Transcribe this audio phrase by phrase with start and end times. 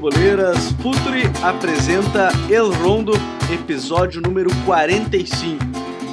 [0.00, 0.72] Futeboleiras!
[0.82, 3.12] Futuri apresenta El Rondo,
[3.52, 5.62] episódio número 45.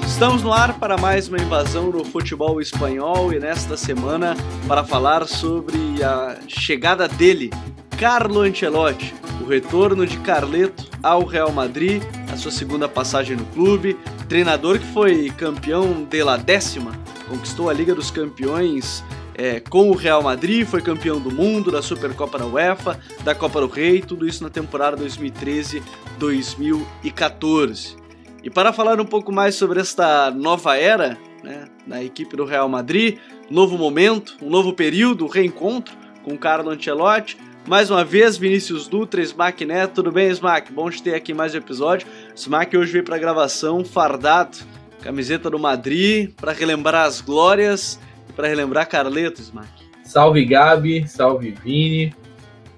[0.06, 4.36] Estamos no ar para mais uma invasão no futebol espanhol e nesta semana
[4.68, 7.50] para falar sobre a chegada dele,
[7.98, 13.98] Carlo Ancelotti, o retorno de Carleto ao Real Madrid, a sua segunda passagem no clube,
[14.28, 16.92] treinador que foi campeão de la décima,
[17.30, 19.02] conquistou a Liga dos Campeões
[19.38, 23.62] é, com o Real Madrid, foi campeão do mundo, da Supercopa da UEFA, da Copa
[23.62, 27.96] do Rei, tudo isso na temporada 2013-2014.
[28.44, 32.68] E para falar um pouco mais sobre esta nova era né, na equipe do Real
[32.68, 33.20] Madrid,
[33.50, 39.22] novo momento, um novo período, um reencontro com Carlo Ancelotti, mais uma vez, Vinícius Dutra,
[39.22, 40.72] Smack Neto, tudo bem, Smack?
[40.72, 42.08] Bom te ter aqui mais um episódio.
[42.34, 44.58] Smack hoje veio para gravação fardado,
[45.02, 48.00] camiseta do Madrid, para relembrar as glórias
[48.38, 49.68] para relembrar Carleto, Smack.
[50.06, 52.16] Salve Gabi, salve Vini.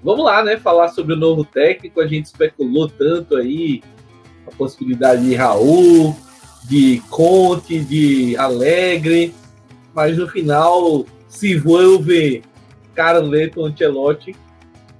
[0.02, 0.56] Vamos lá, né?
[0.56, 2.00] Falar sobre o novo técnico.
[2.00, 3.82] A gente especulou tanto aí
[4.46, 6.16] a possibilidade de Raul,
[6.64, 9.34] de Conte, de Alegre,
[9.94, 12.42] mas no final se envolve
[12.94, 14.34] Carleto Ancelotti.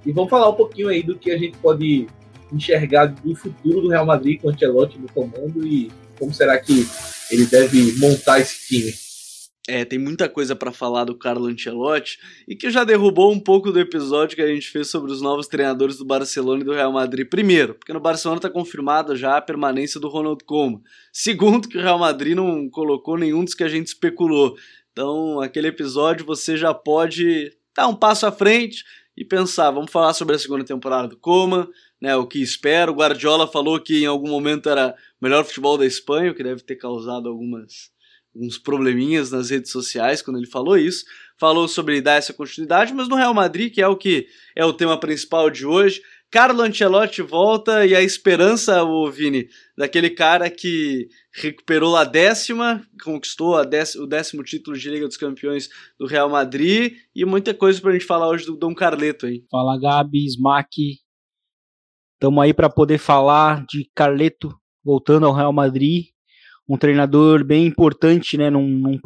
[0.05, 2.07] E vamos falar um pouquinho aí do que a gente pode
[2.53, 6.87] enxergar do futuro do Real Madrid com o Ancelotti no comando e como será que
[7.31, 9.10] ele deve montar esse time.
[9.73, 13.71] É, tem muita coisa para falar do Carlo Ancelotti e que já derrubou um pouco
[13.71, 16.91] do episódio que a gente fez sobre os novos treinadores do Barcelona e do Real
[16.91, 17.25] Madrid.
[17.25, 20.81] Primeiro, porque no Barcelona está confirmada já a permanência do Ronald Koeman.
[21.13, 24.57] Segundo, que o Real Madrid não colocou nenhum dos que a gente especulou.
[24.91, 28.83] Então, aquele episódio você já pode dar um passo à frente
[29.15, 31.65] e pensar, vamos falar sobre a segunda temporada do Koeman,
[32.01, 32.91] né, o que espero.
[32.91, 36.43] O Guardiola falou que em algum momento era o melhor futebol da Espanha, o que
[36.43, 37.89] deve ter causado algumas
[38.35, 41.05] uns probleminhas nas redes sociais quando ele falou isso.
[41.39, 44.73] Falou sobre dar essa continuidade, mas no Real Madrid, que é o que é o
[44.73, 51.09] tema principal de hoje, Carlo Ancelotti volta e a esperança, o Vini, daquele cara que
[51.33, 55.67] recuperou a décima, conquistou a décima, o décimo título de Liga dos Campeões
[55.99, 59.43] do Real Madrid e muita coisa pra gente falar hoje do Dom Carleto aí.
[59.51, 60.99] Fala Gabi, Smack,
[62.13, 66.05] estamos aí para poder falar de Carleto voltando ao Real Madrid
[66.67, 68.99] um treinador bem importante, né, num, num,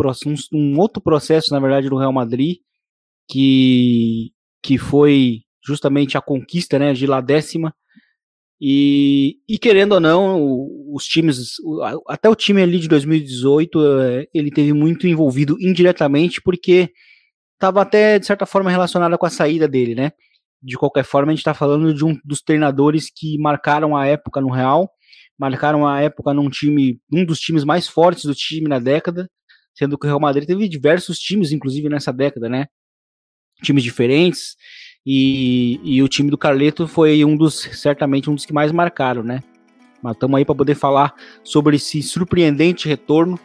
[0.51, 2.57] num, outro processo, na verdade, do Real Madrid,
[3.29, 7.73] que, que foi justamente a conquista, né, de lá décima,
[8.61, 11.55] e, e querendo ou não, os times,
[12.07, 16.91] até o time ali de 2018, é, ele teve muito envolvido indiretamente, porque
[17.53, 20.11] estava até, de certa forma, relacionado com a saída dele, né,
[20.61, 24.41] de qualquer forma, a gente está falando de um dos treinadores que marcaram a época
[24.41, 24.89] no Real,
[25.37, 29.29] marcaram a época num time, um dos times mais fortes do time na década,
[29.73, 32.67] sendo que o Real Madrid teve diversos times, inclusive nessa década, né?
[33.61, 34.55] Times diferentes,
[35.05, 39.21] e, e o time do Carleto foi um dos, certamente, um dos que mais marcaram,
[39.21, 39.41] né?
[40.01, 41.13] Mas estamos aí para poder falar
[41.43, 43.39] sobre esse surpreendente retorno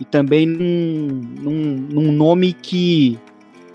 [0.00, 1.06] e também num,
[1.40, 3.18] num, num nome que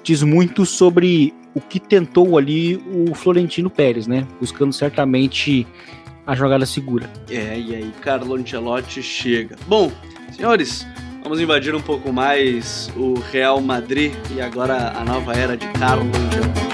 [0.03, 4.28] diz muito sobre o que tentou ali o Florentino Pérez, né?
[4.40, 5.66] Buscando certamente
[6.29, 7.09] a jogada segura.
[7.28, 9.56] É, e aí Carlo Ancelotti chega.
[9.66, 9.91] Bom,
[10.31, 10.85] senhores,
[11.23, 16.06] vamos invadir um pouco mais o Real Madrid e agora a nova era de Carlo
[16.06, 16.69] Ancelotti.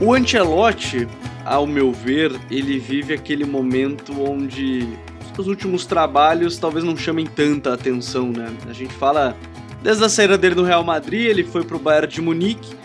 [0.00, 1.06] O Ancelotti,
[1.44, 4.88] ao meu ver, ele vive aquele momento onde
[5.36, 8.50] os últimos trabalhos talvez não chamem tanta atenção, né?
[8.66, 9.36] A gente fala
[9.82, 12.76] Desde a saída dele no Real Madrid, ele foi para o Bayern de Munique,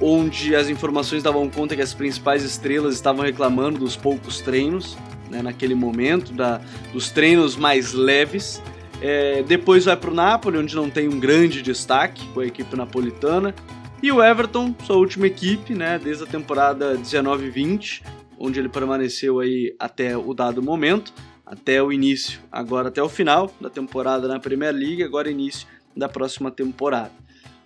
[0.00, 4.96] onde as informações davam conta que as principais estrelas estavam reclamando dos poucos treinos,
[5.28, 6.60] né, naquele momento, da,
[6.92, 8.62] dos treinos mais leves.
[9.02, 12.76] É, depois vai para o Napoli, onde não tem um grande destaque com a equipe
[12.76, 13.54] napolitana.
[14.00, 18.02] E o Everton, sua última equipe, né, desde a temporada 19-20,
[18.38, 21.12] onde ele permaneceu aí até o dado momento,
[21.44, 25.66] até o início, agora até o final da temporada na Premier League, agora início
[25.96, 27.12] da próxima temporada.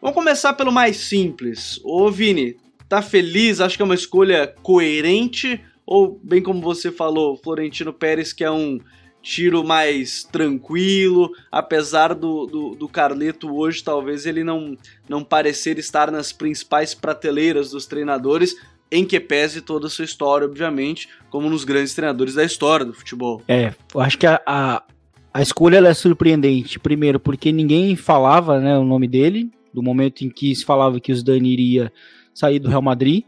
[0.00, 1.80] Vamos começar pelo mais simples.
[1.84, 2.56] Ô Vini,
[2.88, 3.60] tá feliz?
[3.60, 5.60] Acho que é uma escolha coerente?
[5.84, 8.78] Ou, bem como você falou, Florentino Pérez, que é um
[9.22, 14.76] tiro mais tranquilo, apesar do, do, do, Carleto hoje talvez ele não,
[15.08, 18.56] não parecer estar nas principais prateleiras dos treinadores,
[18.90, 22.92] em que pese toda a sua história, obviamente, como nos grandes treinadores da história do
[22.92, 23.42] futebol.
[23.46, 24.82] É, eu acho que a, a,
[25.32, 30.28] a escolha é surpreendente, primeiro porque ninguém falava né, o nome dele, do momento em
[30.28, 31.92] que se falava que o Zidane iria
[32.34, 33.24] sair do Real Madrid,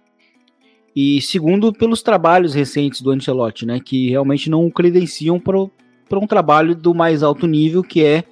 [0.94, 6.26] e segundo pelos trabalhos recentes do Ancelotti, né, que realmente não o credenciam para um
[6.26, 8.24] trabalho do mais alto nível, que é,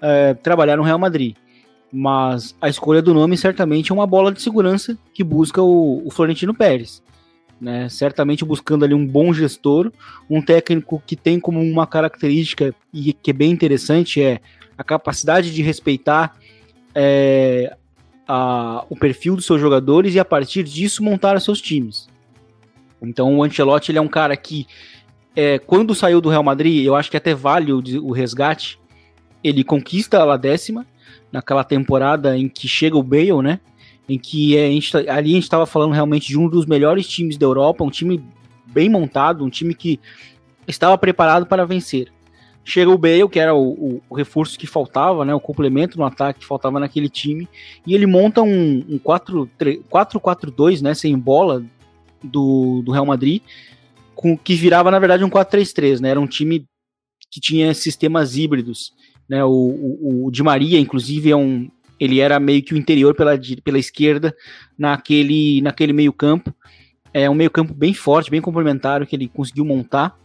[0.00, 1.36] é, trabalhar no Real Madrid.
[1.92, 6.10] Mas a escolha do nome certamente é uma bola de segurança que busca o, o
[6.10, 7.02] Florentino Pérez.
[7.62, 7.88] Né?
[7.88, 9.92] Certamente buscando ali um bom gestor,
[10.28, 14.40] um técnico que tem como uma característica e que é bem interessante é
[14.76, 16.36] a capacidade de respeitar
[16.92, 17.76] é,
[18.26, 22.08] a, o perfil dos seus jogadores e a partir disso montar seus times.
[23.00, 24.66] Então o Ancelotti ele é um cara que
[25.36, 28.76] é, quando saiu do Real Madrid, eu acho que até vale o, o resgate,
[29.44, 30.84] ele conquista a décima
[31.30, 33.60] naquela temporada em que chega o Bale, né?
[34.08, 37.08] Em que a gente, tá, ali a gente estava falando realmente de um dos melhores
[37.08, 38.22] times da Europa, um time
[38.66, 40.00] bem montado, um time que
[40.66, 42.08] estava preparado para vencer.
[42.64, 46.40] Chega o Bale, que era o, o, reforço que faltava, né, o complemento no ataque
[46.40, 47.48] que faltava naquele time,
[47.84, 51.64] e ele monta um, um 4-4-2, né, sem bola
[52.22, 53.42] do, do Real Madrid,
[54.14, 56.64] com, que virava na verdade um 4-3-3, né, era um time
[57.28, 58.92] que tinha sistemas híbridos,
[59.28, 61.68] né, o, o, o Di Maria, inclusive, é um,
[62.02, 64.34] ele era meio que o interior pela, pela esquerda
[64.76, 66.52] naquele, naquele meio campo,
[67.14, 70.18] é um meio campo bem forte, bem complementar que ele conseguiu montar,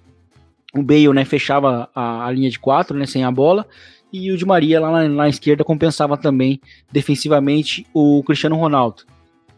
[0.73, 3.63] o Bale, né, fechava a, a linha de quatro, né, sem a bola,
[4.11, 6.59] e o Di Maria lá na, na, esquerda compensava também
[6.91, 9.03] defensivamente o Cristiano Ronaldo.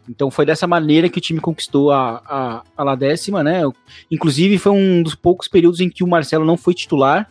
[0.06, 3.62] Então foi dessa maneira que o time conquistou a, a, a La décima, né?
[4.10, 7.30] Inclusive foi um dos poucos períodos em que o Marcelo não foi titular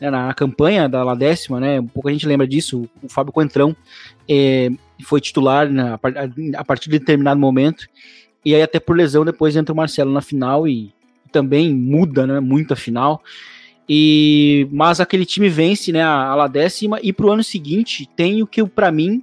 [0.00, 1.80] né, na, campanha da La décima, né?
[1.80, 2.88] Um pouco a gente lembra disso.
[3.02, 3.76] O Fábio Coentrão
[4.28, 4.70] é,
[5.04, 5.98] foi titular na,
[6.56, 7.86] a partir de determinado momento.
[8.44, 10.92] E aí até por lesão depois entra o Marcelo na final e
[11.32, 13.22] também muda, né, muito a final.
[13.88, 18.64] E mas aquele time vence, né, a, décima e pro ano seguinte tem o que
[18.64, 19.22] para mim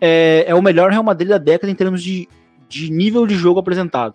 [0.00, 2.28] é, é, o melhor Real Madrid da década em termos de,
[2.68, 4.14] de nível de jogo apresentado.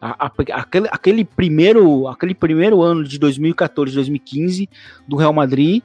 [0.00, 4.68] A, a, aquele, aquele, primeiro, aquele primeiro ano de 2014, 2015
[5.08, 5.82] do Real Madrid,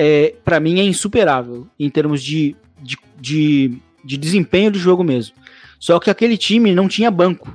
[0.00, 5.34] é, para mim é insuperável em termos de, de, de, de desempenho do jogo mesmo.
[5.80, 7.52] Só que aquele time não tinha banco.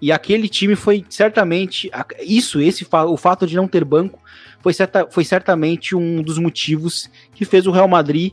[0.00, 1.90] E aquele time foi certamente.
[2.20, 4.20] Isso, esse o fato de não ter banco,
[4.60, 8.32] foi, certa, foi certamente um dos motivos que fez o Real Madrid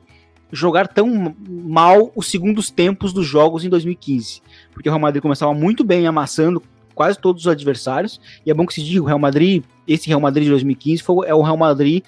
[0.51, 4.43] jogar tão mal os segundos tempos dos jogos em 2015.
[4.71, 6.61] Porque o Real Madrid começava muito bem amassando
[6.93, 8.21] quase todos os adversários.
[8.45, 11.27] E é bom que se diga, o Real Madrid, esse Real Madrid de 2015 foi,
[11.27, 12.03] é o Real Madrid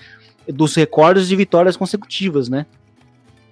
[0.48, 2.66] dos recordes de vitórias consecutivas, né?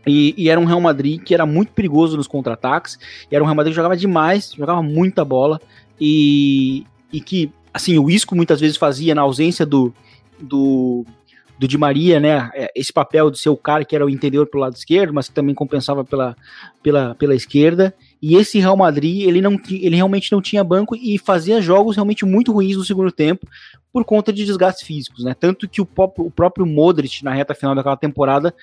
[0.07, 2.99] E, e, era um Real Madrid que era muito perigoso nos contra-ataques,
[3.31, 5.59] era um Real Madrid que jogava demais, jogava muita bola,
[5.99, 9.91] e, e que, assim, o Isco muitas vezes fazia na ausência do,
[10.39, 11.03] do,
[11.57, 14.45] do Di Maria, né, é, esse papel de ser o cara que era o interior
[14.45, 16.35] pelo lado esquerdo, mas que também compensava pela,
[16.83, 21.17] pela, pela esquerda, e esse Real Madrid, ele, não, ele realmente não tinha banco e
[21.17, 23.47] fazia jogos realmente muito ruins no segundo tempo,
[23.91, 27.55] por conta de desgastes físicos, né, tanto que o próprio, o próprio Modric, na reta
[27.55, 28.53] final daquela temporada,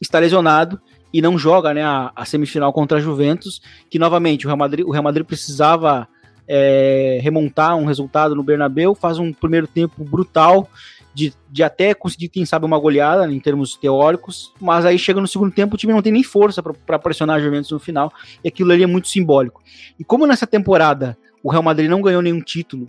[0.00, 0.80] está lesionado,
[1.12, 4.86] e não joga né, a, a, semifinal contra a Juventus, que novamente o Real Madrid,
[4.86, 6.06] o Real Madrid precisava
[6.46, 10.68] é, remontar um resultado no Bernabeu, faz um primeiro tempo brutal,
[11.16, 15.26] de, de até conseguir, quem sabe, uma goleada em termos teóricos, mas aí chega no
[15.26, 18.12] segundo tempo, o time não tem nem força para pressionar a Juventus no final,
[18.44, 19.62] e aquilo ali é muito simbólico.
[19.98, 22.86] E como nessa temporada o Real Madrid não ganhou nenhum título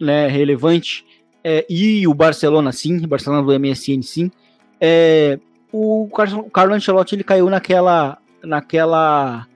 [0.00, 1.06] né, relevante,
[1.44, 4.32] é, e o Barcelona sim, o Barcelona do MSN sim,
[4.80, 5.38] é,
[5.72, 6.10] o
[6.52, 9.46] Carlo Ancelotti ele caiu naquela, naquela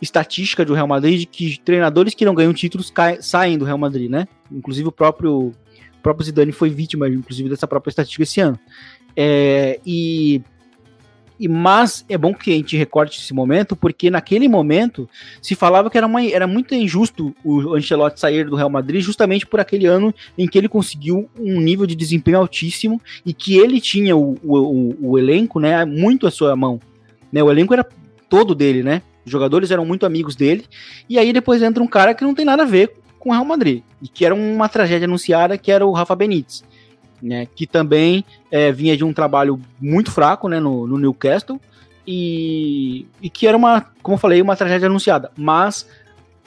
[0.00, 3.76] estatística do Real Madrid de que treinadores que não ganham títulos caem, saem do Real
[3.76, 4.26] Madrid, né?
[4.50, 5.52] Inclusive o próprio,
[6.00, 8.58] o próprio Zidane foi vítima, inclusive, dessa própria estatística esse ano.
[9.14, 10.40] É, e,
[11.38, 15.06] e mas é bom que a gente recorte esse momento, porque naquele momento
[15.42, 19.46] se falava que era, uma, era muito injusto o Ancelotti sair do Real Madrid justamente
[19.46, 23.78] por aquele ano em que ele conseguiu um nível de desempenho altíssimo e que ele
[23.78, 26.80] tinha o, o, o, elenco, né, muito à sua mão.
[27.30, 27.86] Né, o elenco era
[28.28, 29.02] todo dele, né?
[29.24, 30.64] Os jogadores eram muito amigos dele.
[31.08, 33.44] E aí depois entra um cara que não tem nada a ver com o Real
[33.44, 33.84] Madrid.
[34.02, 36.64] E que era uma tragédia anunciada, que era o Rafa Benítez.
[37.22, 41.60] Né, que também é, vinha de um trabalho muito fraco né, no, no Newcastle.
[42.06, 45.30] E, e, que era uma, como eu falei, uma tragédia anunciada.
[45.36, 45.86] Mas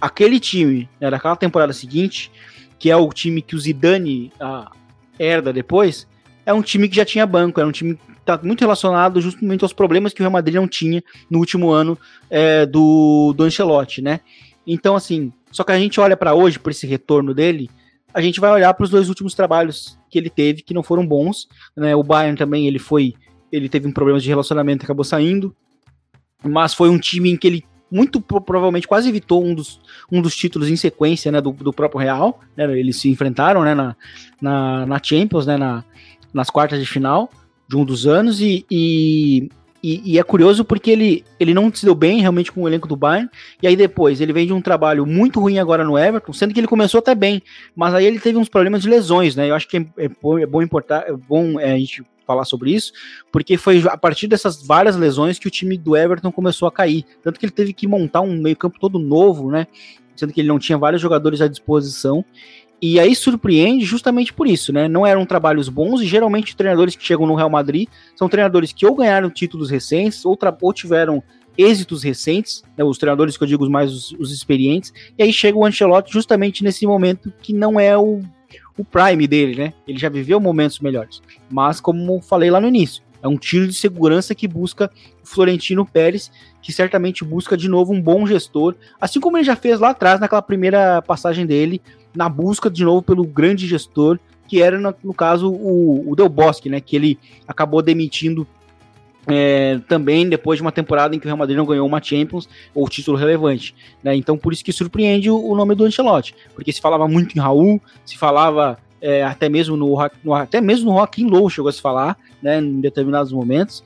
[0.01, 2.31] aquele time, né, daquela temporada seguinte,
[2.79, 4.71] que é o time que o Zidane a,
[5.19, 6.07] herda depois,
[6.43, 9.73] é um time que já tinha banco, era um time está muito relacionado justamente aos
[9.73, 11.97] problemas que o Real Madrid não tinha no último ano
[12.29, 14.21] é, do, do Ancelotti, né?
[14.65, 17.69] Então, assim, só que a gente olha para hoje, por esse retorno dele,
[18.13, 21.07] a gente vai olhar para os dois últimos trabalhos que ele teve, que não foram
[21.07, 21.95] bons, né?
[21.95, 23.13] O Bayern também, ele foi,
[23.51, 25.55] ele teve um problema de relacionamento e acabou saindo,
[26.43, 29.79] mas foi um time em que ele muito provavelmente quase evitou um dos,
[30.11, 32.41] um dos títulos em sequência né, do, do próprio Real.
[32.57, 33.95] Né, eles se enfrentaram né, na,
[34.41, 35.83] na, na Champions, né, na,
[36.33, 37.29] nas quartas de final
[37.69, 39.49] de um dos anos e, e,
[39.83, 42.87] e, e, é curioso porque ele, ele não se deu bem realmente com o elenco
[42.87, 43.29] do Bayern,
[43.61, 46.59] e aí depois ele vem de um trabalho muito ruim agora no Everton, sendo que
[46.59, 47.43] ele começou até bem,
[47.75, 49.49] mas aí ele teve uns problemas de lesões, né?
[49.49, 52.71] Eu acho que é, é, é bom importar, é bom é, a gente falar sobre
[52.71, 52.93] isso,
[53.31, 57.05] porque foi a partir dessas várias lesões que o time do Everton começou a cair.
[57.21, 59.67] Tanto que ele teve que montar um meio-campo todo novo, né?
[60.15, 62.23] Sendo que ele não tinha vários jogadores à disposição.
[62.85, 64.89] E aí surpreende justamente por isso, né?
[64.89, 68.85] Não eram trabalhos bons e geralmente treinadores que chegam no Real Madrid são treinadores que
[68.85, 71.23] ou ganharam títulos recentes ou, ou tiveram
[71.57, 75.57] êxitos recentes, né, os treinadores que eu digo mais os, os, experientes, e aí chega
[75.57, 78.19] o Ancelotti justamente nesse momento que não é o
[78.77, 79.73] o prime dele, né?
[79.87, 81.21] Ele já viveu momentos melhores.
[81.49, 84.91] Mas, como falei lá no início, é um tiro de segurança que busca
[85.23, 86.29] o Florentino Pérez,
[86.61, 90.19] que certamente busca de novo um bom gestor, assim como ele já fez lá atrás,
[90.19, 91.81] naquela primeira passagem dele,
[92.15, 96.29] na busca de novo pelo grande gestor, que era, no, no caso, o, o Del
[96.29, 96.79] Bosque, né?
[96.79, 98.47] Que ele acabou demitindo
[99.27, 102.47] é, também depois de uma temporada em que o Real Madrid não ganhou uma Champions
[102.73, 103.75] ou título relevante.
[104.03, 104.15] Né?
[104.15, 107.41] Então por isso que surpreende o, o, nome do Ancelotti, porque se falava muito em
[107.41, 111.73] Raul, se falava é, até mesmo no, no, até mesmo no Joaquim Low chegou a
[111.73, 113.83] se falar, né, em determinados momentos,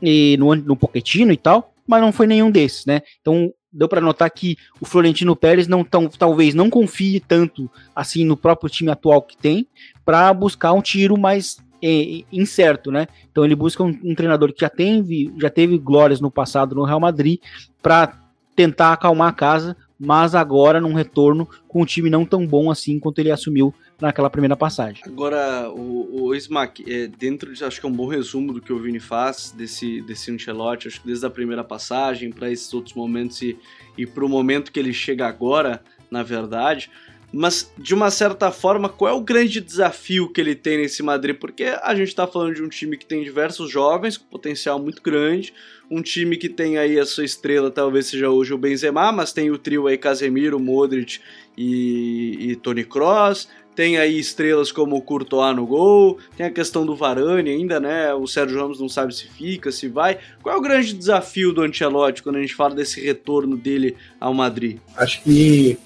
[0.00, 3.00] e no, no Pochettino e tal, mas não foi nenhum desses, né?
[3.20, 8.24] Então deu para notar que o Florentino Pérez não tão, talvez não confie tanto assim
[8.24, 9.66] no próprio time atual que tem
[10.04, 13.06] para buscar um tiro mais é, incerto, né?
[13.30, 16.84] Então ele busca um, um, treinador que já teve, já teve glórias no passado no
[16.84, 17.40] Real Madrid
[17.82, 18.18] para
[18.56, 22.98] tentar acalmar a casa, mas agora num retorno com um time não tão bom assim
[23.00, 25.02] quanto ele assumiu naquela primeira passagem.
[25.04, 28.72] Agora, o, o Smack, é, dentro de, acho que é um bom resumo do que
[28.72, 32.94] o Vini faz desse, desse Ancelotti, acho que desde a primeira passagem para esses outros
[32.94, 33.58] momentos e,
[33.96, 36.90] e para o momento que ele chega agora, na verdade,
[37.32, 41.36] mas de uma certa forma, qual é o grande desafio que ele tem nesse Madrid?
[41.36, 45.02] Porque a gente está falando de um time que tem diversos jovens com potencial muito
[45.02, 45.52] grande,
[45.90, 49.50] um time que tem aí a sua estrela, talvez seja hoje o Benzema, mas tem
[49.50, 51.20] o trio aí Casemiro, Modric
[51.56, 56.84] e, e Toni Kroos, tem aí estrelas como o Courtois no gol, tem a questão
[56.84, 58.12] do Varane ainda, né?
[58.12, 60.18] O Sérgio Ramos não sabe se fica, se vai.
[60.42, 64.34] Qual é o grande desafio do Ancelotti quando a gente fala desse retorno dele ao
[64.34, 64.78] Madrid?
[64.96, 65.78] Acho que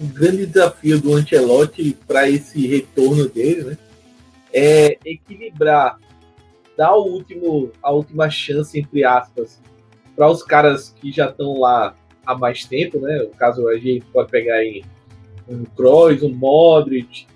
[0.00, 3.78] o grande desafio do Ancelotti para esse retorno dele, né,
[4.52, 5.98] é equilibrar,
[6.76, 9.60] dar o último, a última chance, entre aspas,
[10.14, 13.22] para os caras que já estão lá há mais tempo, né?
[13.22, 14.84] O caso a gente pode pegar aí
[15.48, 17.26] um Kroos, um Modric,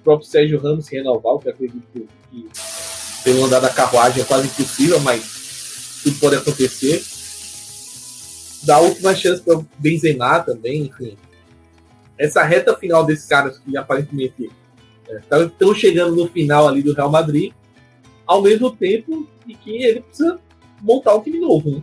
[0.00, 2.48] o próprio Sérgio Ramos renovar, que acredito que
[3.24, 7.02] pelo andar da carruagem é quase impossível, mas tudo pode acontecer.
[8.64, 11.16] Dar a última chance para o Benzema também, enfim
[12.20, 14.50] essa reta final desses caras que aparentemente
[15.08, 17.52] estão é, chegando no final ali do Real Madrid,
[18.26, 20.38] ao mesmo tempo e que ele precisa
[20.82, 21.70] montar um time novo.
[21.70, 21.82] Né?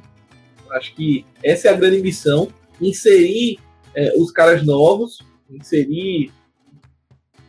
[0.74, 3.58] Acho que essa é a grande missão: inserir
[3.96, 5.17] é, os caras novos,
[5.50, 6.32] inserir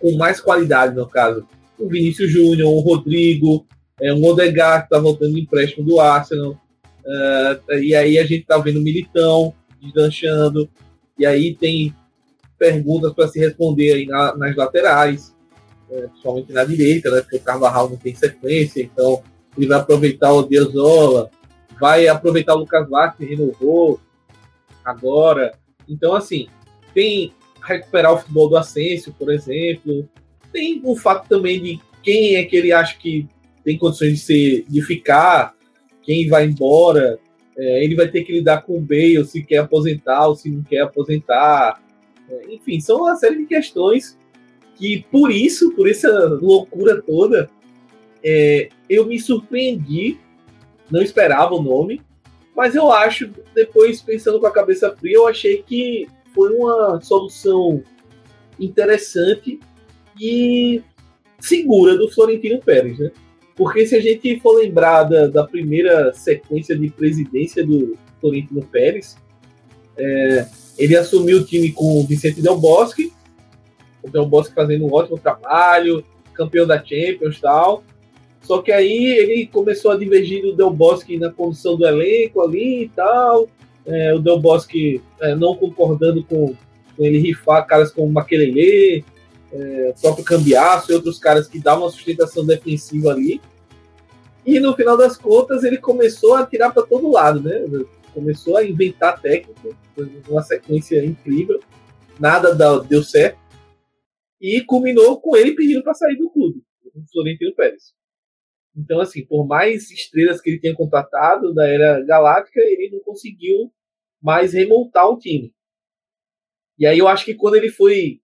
[0.00, 1.46] com mais qualidade, no caso,
[1.78, 3.66] o Vinícius Júnior, o Rodrigo,
[4.00, 6.52] é, um que está voltando de empréstimo do Arsenal.
[7.04, 10.68] Uh, e aí a gente está vendo o Militão deslanchando.
[11.18, 11.94] E aí tem
[12.58, 15.34] perguntas para se responder aí na, nas laterais,
[15.90, 19.22] é, principalmente na direita, né, porque o Carvajal não tem sequência, então
[19.56, 21.30] ele vai aproveitar o Diozola,
[21.80, 24.00] vai aproveitar o Lucas Vaz, que renovou
[24.84, 25.52] agora.
[25.88, 26.48] Então, assim,
[26.92, 27.32] tem
[27.68, 30.08] recuperar o futebol do Ascenso, por exemplo.
[30.52, 33.26] Tem o fato também de quem é que ele acha que
[33.64, 35.54] tem condições de, ser, de ficar,
[36.02, 37.18] quem vai embora.
[37.56, 40.62] É, ele vai ter que lidar com o Bale, se quer aposentar ou se não
[40.62, 41.82] quer aposentar.
[42.48, 44.18] Enfim, são uma série de questões
[44.76, 46.08] que, por isso, por essa
[46.40, 47.50] loucura toda,
[48.22, 50.18] é, eu me surpreendi,
[50.90, 52.00] não esperava o nome,
[52.56, 57.82] mas eu acho, depois pensando com a cabeça fria, eu achei que foi uma solução
[58.58, 59.60] interessante
[60.20, 60.82] e
[61.38, 63.10] segura do Florentino Pérez, né?
[63.56, 69.16] Porque se a gente for lembrar da, da primeira sequência de presidência do Florentino Pérez,
[69.96, 70.46] é,
[70.78, 73.12] ele assumiu o time com o Vicente Del Bosque,
[74.02, 77.82] o Del Bosque fazendo um ótimo trabalho, campeão da Champions e tal.
[78.42, 82.84] Só que aí ele começou a divergir do Del Bosque na condição do elenco ali
[82.84, 83.48] e tal.
[83.84, 86.54] É, o Del Bosque é, não concordando com,
[86.96, 89.04] com, ele rifar caras como Maquelele,
[89.52, 93.40] é, o próprio Cambiaço e outros caras que davam uma sustentação defensiva ali.
[94.46, 97.66] E no final das contas ele começou a tirar para todo lado, né?
[98.12, 99.76] Começou a inventar técnico,
[100.28, 101.60] uma sequência incrível,
[102.18, 103.38] nada deu certo,
[104.40, 106.62] e culminou com ele pedindo para sair do clube,
[106.94, 107.94] o Florentino Pérez.
[108.76, 113.72] Então, assim, por mais estrelas que ele tenha contratado da era galáctica, ele não conseguiu
[114.22, 115.52] mais remontar o time.
[116.78, 118.20] E aí eu acho que quando ele foi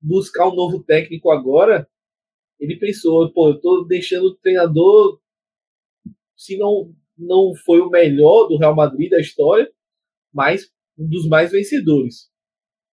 [0.00, 1.88] buscar um novo técnico agora,
[2.60, 5.18] ele pensou, pô, eu tô deixando o treinador,
[6.36, 9.70] se não, não foi o melhor do Real Madrid da história,
[10.32, 10.68] mas
[10.98, 12.28] um dos mais vencedores.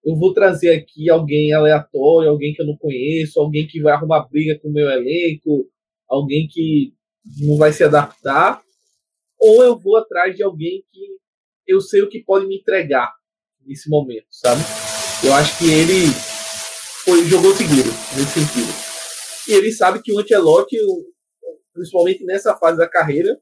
[0.03, 4.27] Eu vou trazer aqui alguém aleatório, alguém que eu não conheço, alguém que vai arrumar
[4.27, 5.69] briga com o meu elenco,
[6.09, 6.93] alguém que
[7.39, 8.61] não vai se adaptar,
[9.39, 11.17] ou eu vou atrás de alguém que
[11.67, 13.11] eu sei o que pode me entregar
[13.65, 14.61] nesse momento, sabe?
[15.23, 16.07] Eu acho que ele
[17.05, 18.73] foi, jogou seguro nesse sentido.
[19.47, 20.77] E ele sabe que o Ancelotti,
[21.73, 23.39] principalmente nessa fase da carreira,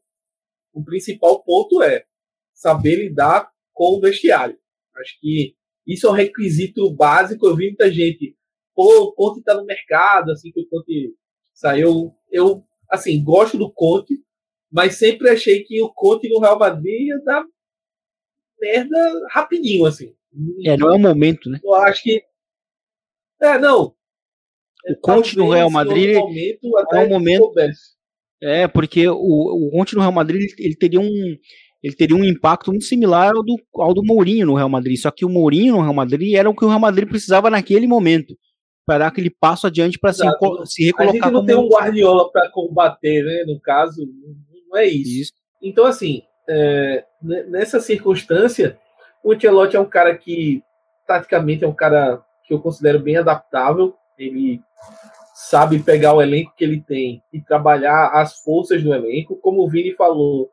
[0.74, 2.06] o principal ponto é
[2.54, 4.58] saber lidar com o vestiário.
[4.96, 5.56] Acho que
[5.88, 7.48] isso é um requisito básico.
[7.48, 8.36] Eu vi muita gente,
[8.76, 11.16] pô, o Conte tá no mercado, assim que o Conte
[11.54, 12.14] saiu.
[12.30, 14.14] Eu, assim, gosto do Conte,
[14.72, 17.46] mas sempre achei que o Conte no Real Madrid ia dar
[18.60, 18.98] merda
[19.32, 20.14] rapidinho, assim.
[20.66, 21.60] É, não é o momento, né?
[21.64, 22.22] Eu acho que.
[23.42, 23.96] É, não.
[24.88, 27.54] O Conte no Real Madrid momento, é um momento.
[28.42, 31.38] É, porque o, o Conte no Real Madrid ele teria um
[31.82, 34.98] ele teria um impacto muito similar ao do, ao do Mourinho no Real Madrid.
[34.98, 37.88] Só que o Mourinho no Real Madrid era o que o Real Madrid precisava naquele
[37.88, 38.38] momento
[38.86, 40.24] para dar aquele passo adiante para se,
[40.66, 41.10] se recolocar.
[41.10, 41.46] A gente não como...
[41.46, 43.44] tem um Guardiola para combater, né?
[43.48, 44.06] No caso,
[44.70, 45.22] não é isso.
[45.22, 45.34] isso.
[45.62, 48.78] Então, assim, é, nessa circunstância,
[49.24, 50.64] o Ancelotti é um cara que,
[51.08, 53.94] taticamente, é um cara que eu considero bem adaptável.
[54.18, 54.60] Ele
[55.48, 59.38] sabe pegar o elenco que ele tem e trabalhar as forças do elenco.
[59.38, 60.52] Como o Vini falou,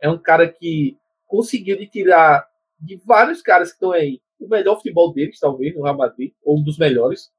[0.00, 0.96] é um cara que
[1.26, 2.48] conseguiu de tirar
[2.80, 6.58] de vários caras que estão aí o melhor futebol deles, talvez, no Real Madrid, ou
[6.58, 7.30] um dos melhores.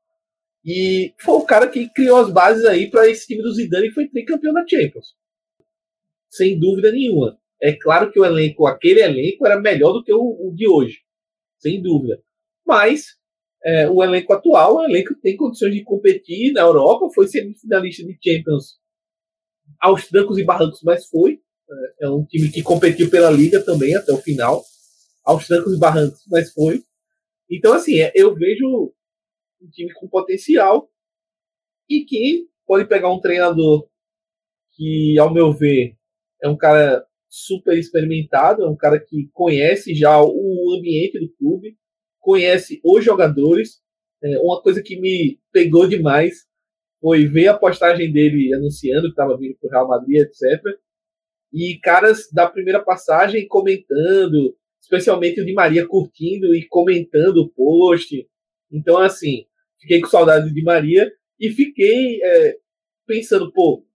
[0.63, 3.91] E foi o cara que criou as bases aí para esse time do Zidane e
[3.91, 5.15] foi tricampeão da Champions.
[6.29, 7.39] Sem dúvida nenhuma.
[7.59, 10.99] É claro que o elenco, aquele elenco, era melhor do que o, o de hoje.
[11.57, 12.21] Sem dúvida.
[12.63, 13.16] Mas
[13.67, 18.05] é, o elenco atual o elenco que tem condições de competir na Europa, foi semifinalista
[18.05, 18.79] de Champions
[19.81, 21.41] aos trancos e barrancos, mas foi.
[21.99, 24.63] É, é um time que competiu pela Liga também até o final,
[25.25, 26.81] aos trancos e barrancos, mas foi.
[27.51, 28.93] Então, assim, é, eu vejo
[29.61, 30.89] um time com potencial
[31.89, 33.89] e que pode pegar um treinador
[34.75, 35.97] que, ao meu ver,
[36.41, 41.77] é um cara super experimentado, é um cara que conhece já o ambiente do clube,
[42.27, 43.81] conhece os jogadores.
[44.21, 46.45] É, uma coisa que me pegou demais
[46.99, 50.61] foi ver a postagem dele anunciando que estava vindo para o Real Madrid, etc.
[51.53, 58.27] E caras da primeira passagem comentando, especialmente o de Maria curtindo e comentando o post.
[58.69, 59.45] Então, assim,
[59.79, 61.09] fiquei com saudade de Maria
[61.39, 62.57] e fiquei é,
[63.05, 63.85] pensando, pô,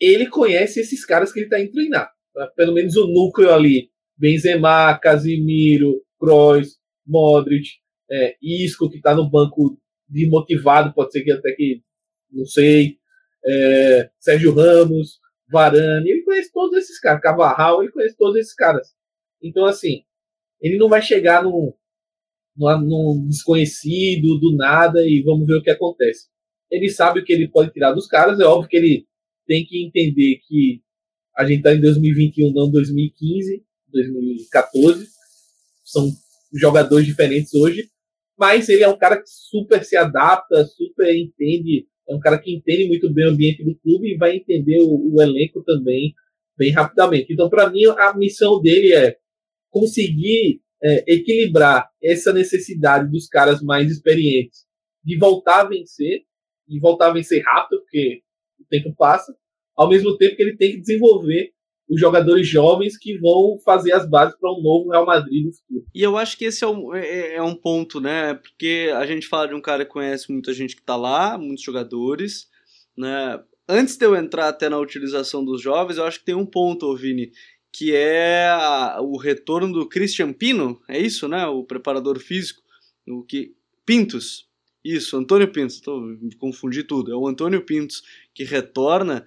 [0.00, 2.12] ele conhece esses caras que ele está indo treinar.
[2.54, 3.90] Pelo menos o núcleo ali.
[4.16, 7.68] Benzema, Casimiro, Kroos, Modric,
[8.10, 11.82] é, Isco, que está no banco desmotivado, pode ser que até que,
[12.30, 12.98] não sei,
[13.44, 18.88] é, Sérgio Ramos, Varane, ele conhece todos esses caras, Cavarral, ele conhece todos esses caras.
[19.42, 20.02] Então, assim,
[20.60, 21.72] ele não vai chegar num,
[22.56, 26.28] num, desconhecido, do nada, e vamos ver o que acontece.
[26.70, 29.06] Ele sabe o que ele pode tirar dos caras, é óbvio que ele
[29.46, 30.82] tem que entender que
[31.36, 35.06] a gente está em 2021, não 2015, 2014.
[35.84, 36.10] São
[36.60, 37.88] jogadores diferentes hoje,
[38.38, 42.54] mas ele é um cara que super se adapta, super entende, é um cara que
[42.54, 46.14] entende muito bem o ambiente do clube e vai entender o, o elenco também
[46.56, 47.32] bem rapidamente.
[47.32, 49.16] Então, para mim, a missão dele é
[49.70, 54.66] conseguir é, equilibrar essa necessidade dos caras mais experientes
[55.04, 56.22] de voltar a vencer,
[56.68, 58.22] e voltar a vencer rápido, porque
[58.58, 59.36] o tempo passa,
[59.76, 61.52] ao mesmo tempo que ele tem que desenvolver
[61.88, 65.84] os jogadores jovens que vão fazer as bases para um novo Real Madrid no futuro.
[65.94, 68.34] E eu acho que esse é um, é, é, é um ponto, né?
[68.34, 71.64] Porque a gente fala de um cara que conhece muita gente que está lá, muitos
[71.64, 72.48] jogadores,
[72.96, 73.40] né?
[73.68, 76.94] Antes de eu entrar até na utilização dos jovens, eu acho que tem um ponto,
[76.96, 77.32] Vini,
[77.72, 78.48] que é
[79.00, 81.46] o retorno do Christian Pino, é isso, né?
[81.46, 82.62] O preparador físico,
[83.08, 84.48] o que Pintos,
[84.84, 86.00] isso, Antônio Pintos, tô,
[86.38, 89.26] confundi tudo, é o Antônio Pintos que retorna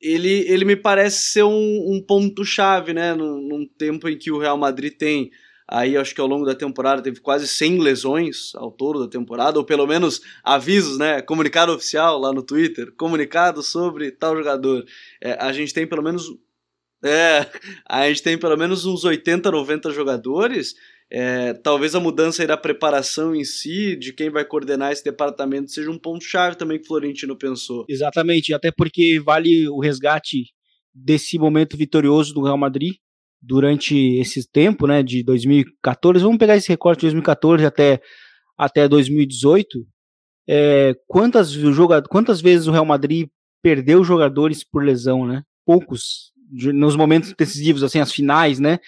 [0.00, 3.14] ele, ele me parece ser um, um ponto-chave, né?
[3.14, 5.30] Num, num, tempo em que o Real Madrid tem,
[5.68, 9.58] aí acho que ao longo da temporada teve quase 100 lesões ao todo da temporada,
[9.58, 11.20] ou pelo menos avisos, né?
[11.20, 14.84] Comunicado oficial lá no Twitter, comunicado sobre tal jogador.
[15.20, 16.24] É, a gente tem pelo menos.
[17.04, 17.46] É,
[17.88, 20.74] a gente tem pelo menos uns 80, 90 jogadores.
[21.12, 25.72] É, talvez a mudança aí da preparação em si, de quem vai coordenar esse departamento,
[25.72, 27.84] seja um ponto-chave também que o Florentino pensou.
[27.88, 30.52] Exatamente, até porque vale o resgate
[30.94, 32.94] desse momento vitorioso do Real Madrid
[33.42, 36.22] durante esse tempo, né, de 2014.
[36.22, 38.00] Vamos pegar esse recorte de 2014 até,
[38.56, 39.84] até 2018.
[40.48, 41.56] É, quantas,
[42.08, 43.28] quantas vezes o Real Madrid
[43.62, 45.42] perdeu jogadores por lesão, né?
[45.64, 48.78] Poucos nos momentos decisivos, assim, as finais, né?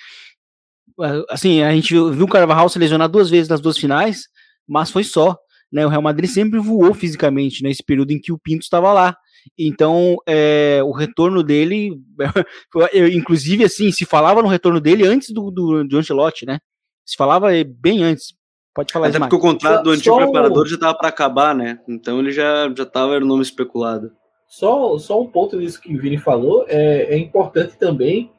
[1.31, 4.29] Assim, a gente viu o Carvajal se lesionar duas vezes nas duas finais,
[4.69, 5.37] mas foi só.
[5.73, 9.17] Né, o Real Madrid sempre voou fisicamente nesse período em que o Pinto estava lá.
[9.59, 11.99] Então, é, o retorno dele,
[12.93, 16.59] eu, inclusive, assim, se falava no retorno dele antes do, do, do Ancelotti, né?
[17.07, 18.35] Se falava bem antes.
[18.75, 21.79] Pode falar Até porque o contrato do antigo preparador já estava para acabar, né?
[21.89, 24.11] Então ele já já estava no nome especulado.
[24.53, 28.31] Só, só um ponto nisso que o Vini falou é, é importante também,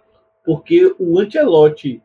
[0.46, 2.04] porque o Ancelotti,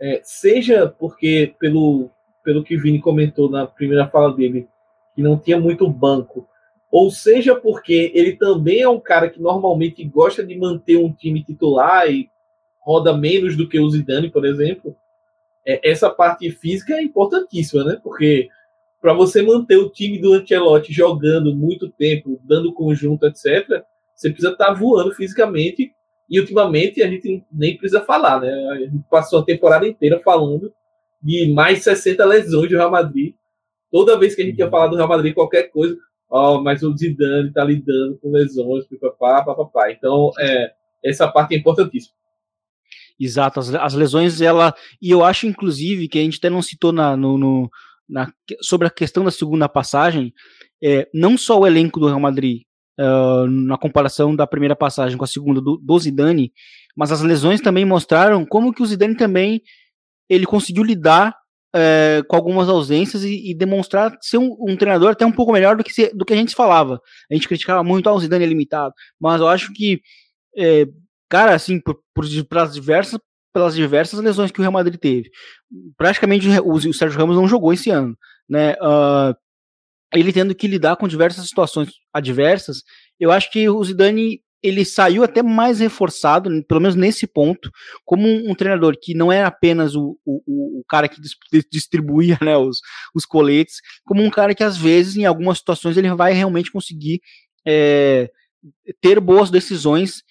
[0.00, 2.08] é, seja porque pelo,
[2.42, 4.66] pelo que o Vini comentou na primeira fala dele,
[5.14, 6.48] que não tinha muito banco,
[6.90, 11.44] ou seja porque ele também é um cara que normalmente gosta de manter um time
[11.44, 12.30] titular e
[12.80, 14.96] roda menos do que o Zidane, por exemplo,
[15.66, 18.00] é, essa parte física é importantíssima, né?
[18.02, 18.48] Porque
[19.00, 23.82] para você manter o time do Ancelotti jogando muito tempo, dando conjunto, etc.,
[24.14, 25.90] você precisa estar tá voando fisicamente.
[26.28, 28.52] E ultimamente a gente nem precisa falar, né?
[28.70, 30.72] A gente passou a temporada inteira falando
[31.22, 33.34] de mais 60 lesões do Real Madrid.
[33.90, 35.96] Toda vez que a gente ia falar do Real Madrid, qualquer coisa,
[36.28, 39.90] ó, oh, mas o Zidane está lidando com lesões, papapá, papapá.
[39.90, 40.70] Então, é,
[41.02, 42.14] essa parte é importantíssima.
[43.18, 44.74] Exato, as, as, lesões, ela.
[45.00, 47.70] E eu acho, inclusive, que a gente até não citou na, no, no
[48.10, 50.34] na, sobre a questão da segunda passagem,
[50.82, 52.62] é, não só o elenco do Real Madrid,
[52.98, 56.52] uh, na comparação da primeira passagem com a segunda do, do Zidane,
[56.96, 59.62] mas as lesões também mostraram como que o Zidane também
[60.28, 61.34] ele conseguiu lidar
[61.74, 65.76] é, com algumas ausências e, e demonstrar ser um, um, treinador até um pouco melhor
[65.76, 67.00] do que, se, do que a gente falava.
[67.30, 70.00] A gente criticava muito, ah, o Zidane é limitado, mas eu acho que,
[70.56, 70.86] é,
[71.28, 73.20] cara, assim, por, por, pelas, diversas,
[73.52, 75.30] pelas diversas lesões que o Real Madrid teve,
[75.96, 78.16] praticamente o, Sérgio Ramos não jogou esse ano,
[78.48, 78.72] né?
[78.74, 79.34] Uh,
[80.12, 82.82] ele tendo que lidar com diversas situações adversas,
[83.18, 87.70] eu acho que o Zidane ele saiu até mais reforçado, pelo menos nesse ponto,
[88.04, 91.20] como um, um treinador que não era apenas o, o, o cara que
[91.70, 92.78] distribuía né, os,
[93.14, 97.20] os coletes, como um cara que às vezes, em algumas situações, ele vai realmente conseguir
[97.66, 98.30] é,
[99.00, 100.22] ter boas decisões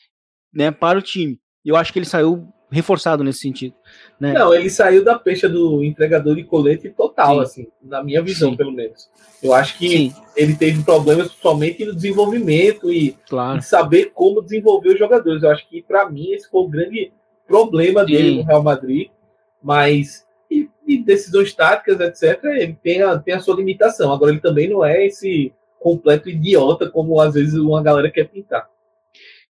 [0.53, 1.39] né, para o time.
[1.65, 3.73] Eu acho que ele saiu reforçado nesse sentido.
[4.19, 4.33] Né?
[4.33, 7.41] Não, ele saiu da peixe do entregador de colete total, Sim.
[7.41, 8.57] assim, na minha visão, Sim.
[8.57, 9.09] pelo menos.
[9.41, 10.13] Eu acho que Sim.
[10.35, 13.61] ele teve problemas somente no desenvolvimento e, claro.
[13.61, 15.43] saber como desenvolver os jogadores.
[15.43, 17.11] Eu acho que, para mim, esse foi o grande
[17.47, 19.09] problema dele no Real Madrid.
[19.61, 24.11] Mas, e, e, decisões táticas, etc., ele tem a, tem a sua limitação.
[24.11, 28.69] Agora, ele também não é esse completo idiota como às vezes uma galera quer pintar.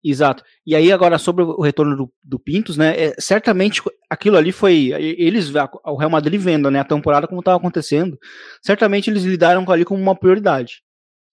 [0.04, 0.44] Exato.
[0.66, 2.96] E aí, agora, sobre o retorno do, do Pintos, né?
[2.98, 4.94] É, certamente aquilo ali foi.
[4.94, 5.52] Eles,
[5.86, 8.18] o Real Madrid vendo né, a temporada como estava acontecendo,
[8.62, 10.82] certamente eles lidaram ali como uma prioridade.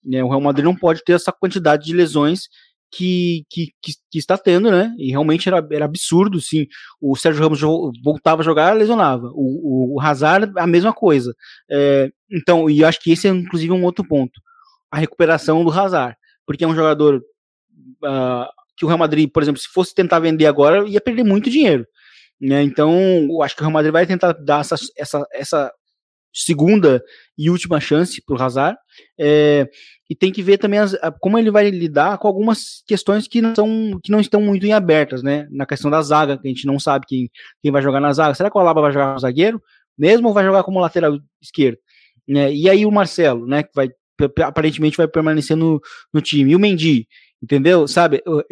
[0.05, 0.23] Né?
[0.25, 2.49] O Real Madrid não pode ter essa quantidade de lesões
[2.91, 4.95] que, que, que, que, está tendo, né?
[4.99, 6.67] E realmente era, era absurdo, sim.
[7.01, 7.61] O Sérgio Ramos
[8.03, 9.31] voltava a jogar, lesionava.
[9.35, 11.35] O, o, o Hazard, a mesma coisa.
[11.71, 14.41] É, então, e acho que esse é inclusive um outro ponto.
[14.91, 16.17] A recuperação do Hazard.
[16.47, 17.23] Porque é um jogador
[18.05, 21.51] uh, que o Real Madrid, por exemplo, se fosse tentar vender agora, ia perder muito
[21.51, 21.87] dinheiro.
[22.41, 22.63] Né?
[22.63, 22.93] Então,
[23.31, 25.73] eu acho que o Real Madrid vai tentar dar essa, essa, essa
[26.33, 27.03] segunda
[27.39, 28.77] e última chance para o Hazard.
[29.19, 29.69] É,
[30.11, 33.55] e tem que ver também as, como ele vai lidar com algumas questões que não,
[33.55, 35.47] são, que não estão muito em abertas, né?
[35.51, 37.31] Na questão da zaga, que a gente não sabe quem,
[37.63, 38.35] quem vai jogar na zaga.
[38.35, 39.63] Será que o Alaba vai jogar como zagueiro?
[39.97, 41.79] Mesmo ou vai jogar como lateral esquerdo?
[42.29, 42.53] Né?
[42.53, 43.63] E aí o Marcelo, né?
[43.63, 43.89] Que vai
[44.45, 45.81] aparentemente vai permanecer no,
[46.13, 46.53] no time.
[46.53, 47.07] E o Mendy,
[47.45, 47.87] entendeu?
[47.87, 48.43] Sabe, o,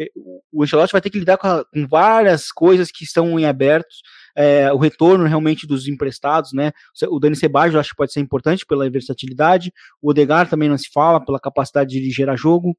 [0.51, 4.01] o Ancelotti vai ter que lidar com, a, com várias coisas que estão em abertos,
[4.35, 6.71] é, o retorno realmente dos emprestados, né?
[7.09, 10.89] O Dani eu acho que pode ser importante pela versatilidade, o Odegar também não se
[10.93, 12.77] fala pela capacidade de gerar jogo,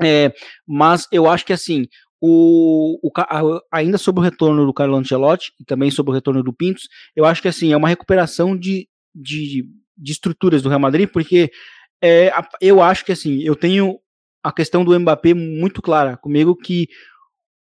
[0.00, 0.32] é,
[0.66, 1.86] mas eu acho que assim,
[2.20, 6.52] o, o, ainda sobre o retorno do Carlo Ancelotti e também sobre o retorno do
[6.52, 9.66] Pintos, eu acho que assim, é uma recuperação de, de,
[9.98, 11.50] de estruturas do Real Madrid, porque
[12.02, 13.98] é, eu acho que assim, eu tenho
[14.44, 16.86] a questão do Mbappé muito clara comigo que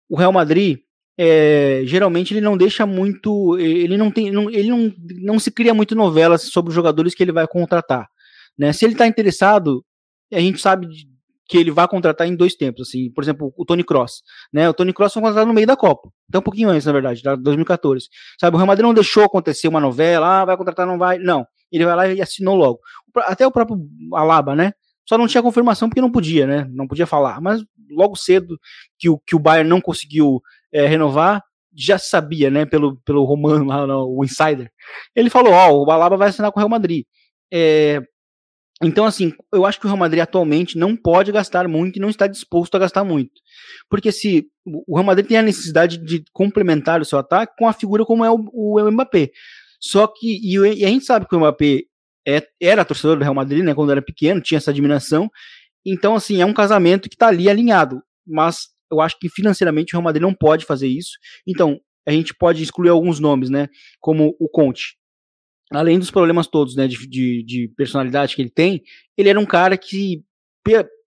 [0.08, 0.78] o Real Madrid
[1.18, 5.74] é, geralmente ele não deixa muito, ele não tem, não, ele não, não se cria
[5.74, 8.08] muito novelas sobre os jogadores que ele vai contratar,
[8.58, 8.72] né?
[8.72, 9.84] Se ele está interessado,
[10.32, 10.88] a gente sabe
[11.46, 14.66] que ele vai contratar em dois tempos, assim, por exemplo, o Tony Cross, né?
[14.70, 17.22] O Tony Cross foi contratado no meio da Copa, até um pouquinho antes, na verdade,
[17.22, 18.06] da 2014.
[18.40, 21.46] Sabe, o Real Madrid não deixou acontecer uma novela, ah, vai contratar, não vai, não.
[21.70, 22.80] Ele vai lá e assinou logo.
[23.18, 23.78] Até o próprio
[24.14, 24.72] Alaba, né?
[25.08, 26.66] Só não tinha confirmação porque não podia, né?
[26.70, 27.40] Não podia falar.
[27.40, 28.58] Mas logo cedo
[28.98, 30.40] que o, que o Bayern não conseguiu
[30.72, 31.42] é, renovar,
[31.74, 32.64] já sabia, né?
[32.64, 34.70] Pelo, pelo Romano lá, o Insider.
[35.14, 37.04] Ele falou: Ó, oh, o Alaba vai assinar com o Real Madrid.
[37.52, 38.00] É,
[38.82, 42.08] então, assim, eu acho que o Real Madrid atualmente não pode gastar muito e não
[42.08, 43.40] está disposto a gastar muito.
[43.88, 47.72] Porque se o Real Madrid tem a necessidade de complementar o seu ataque com a
[47.72, 49.30] figura como é o, o Mbappé.
[49.80, 51.82] Só que, e, a gente sabe que o Mbappé
[52.26, 55.30] é, era torcedor do Real Madrid, né, quando era pequeno, tinha essa admiração.
[55.84, 58.02] Então, assim, é um casamento que está ali alinhado.
[58.26, 61.12] Mas eu acho que financeiramente o Real Madrid não pode fazer isso.
[61.46, 63.68] Então, a gente pode excluir alguns nomes, né,
[64.00, 64.96] como o Conte
[65.78, 68.82] além dos problemas todos, né, de, de, de, personalidade que ele tem,
[69.16, 70.22] ele era um cara que,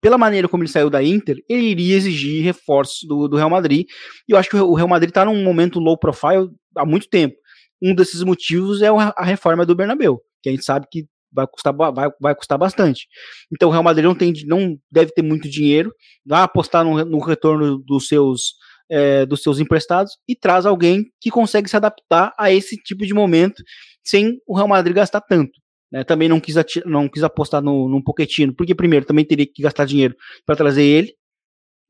[0.00, 3.86] pela maneira como ele saiu da Inter, ele iria exigir reforços do, do Real Madrid.
[4.28, 7.36] E eu acho que o Real Madrid está num momento low profile há muito tempo.
[7.82, 11.74] Um desses motivos é a reforma do Bernabeu, que a gente sabe que vai custar,
[11.74, 13.06] vai, vai custar bastante.
[13.52, 15.92] Então o Real Madrid não, tem, não deve ter muito dinheiro,
[16.26, 18.54] vai apostar no, no retorno dos seus
[18.90, 23.14] é, dos seus emprestados e traz alguém que consegue se adaptar a esse tipo de
[23.14, 23.62] momento
[24.04, 25.52] sem o Real Madrid gastar tanto.
[25.90, 26.04] Né?
[26.04, 29.86] Também não quis, não quis apostar no, no Pochettino, porque primeiro também teria que gastar
[29.86, 31.14] dinheiro para trazer ele,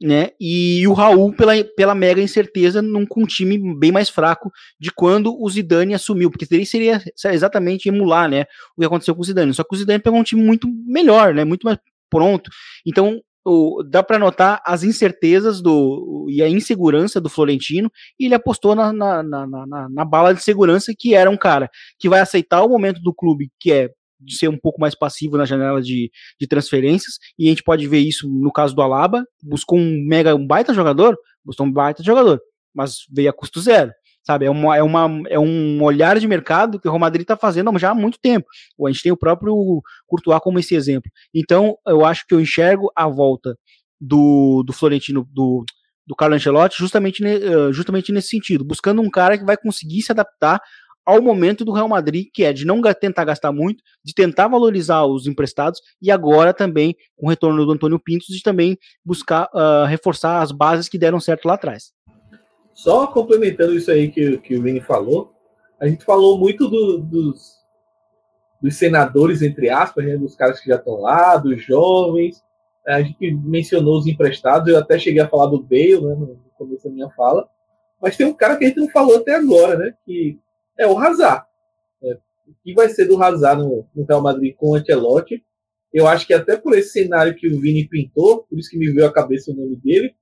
[0.03, 0.31] né?
[0.41, 4.91] E o Raul pela, pela mega incerteza num, com um time bem mais fraco de
[4.91, 8.45] quando o Zidane assumiu, porque seria, seria exatamente emular, né,
[8.77, 9.55] o que aconteceu com o Zidane.
[9.55, 11.79] Só que o Zidane pegou um time muito melhor, né, muito mais
[12.11, 12.51] pronto.
[12.85, 18.35] Então o, dá para notar as incertezas do e a insegurança do Florentino e ele
[18.35, 22.21] apostou na, na, na, na, na bala de segurança que era um cara que vai
[22.21, 23.91] aceitar o momento do clube que é
[24.25, 27.87] de ser um pouco mais passivo na janela de, de transferências, e a gente pode
[27.87, 32.03] ver isso no caso do Alaba, buscou um mega, um baita jogador, buscou um baita
[32.03, 32.41] jogador,
[32.75, 33.93] mas veio a custo zero
[34.25, 34.47] sabe?
[34.47, 37.77] É, uma, é, uma, é um olhar de mercado que o Real Madrid está fazendo
[37.79, 38.47] já há muito tempo.
[38.87, 41.11] A gente tem o próprio Courtois como esse exemplo.
[41.35, 43.57] Então, eu acho que eu enxergo a volta
[44.01, 45.65] do, do Florentino, do,
[46.07, 50.13] do Carlo Ancelotti, justamente, eh, justamente nesse sentido, buscando um cara que vai conseguir se
[50.13, 50.61] adaptar
[51.05, 55.05] ao momento do Real Madrid, que é de não tentar gastar muito, de tentar valorizar
[55.05, 59.85] os emprestados e agora também, com o retorno do Antônio Pintos, de também buscar uh,
[59.87, 61.93] reforçar as bases que deram certo lá atrás.
[62.73, 65.33] Só complementando isso aí que, que o Vini falou,
[65.81, 67.57] a gente falou muito do, dos,
[68.61, 72.41] dos senadores, entre aspas, né, dos caras que já estão lá, dos jovens.
[72.87, 76.85] A gente mencionou os emprestados, eu até cheguei a falar do Bale né, no começo
[76.85, 77.49] da minha fala.
[78.01, 79.95] Mas tem um cara que a gente não falou até agora, né?
[80.05, 80.39] Que
[80.79, 81.47] é o Hazard.
[82.03, 82.15] É,
[82.47, 85.45] o que vai ser do Hazard no, no Real Madrid com o Ancelotti?
[85.93, 88.91] Eu acho que até por esse cenário que o Vini pintou, por isso que me
[88.91, 90.15] veio à cabeça o nome dele,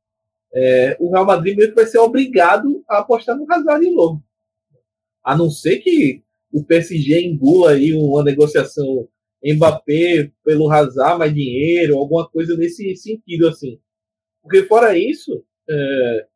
[0.53, 4.23] é, o Real Madrid mesmo vai ser obrigado a apostar no Hazard de novo.
[5.23, 9.09] A não ser que o PSG engula aí uma negociação
[9.45, 13.79] Mbappé pelo Hazard, mais dinheiro, alguma coisa nesse sentido assim.
[14.43, 16.27] Porque fora isso, é,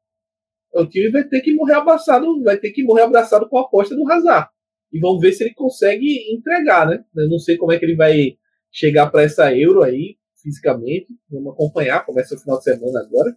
[0.82, 3.94] o time vai ter que morrer abraçado, vai ter que morrer abraçado com a aposta
[3.94, 4.48] do Hazard.
[4.92, 7.04] E vamos ver se ele consegue entregar, né?
[7.16, 8.36] Eu não sei como é que ele vai
[8.72, 11.08] chegar para essa Euro aí, fisicamente.
[11.30, 13.36] Vamos acompanhar, começa o final de semana agora.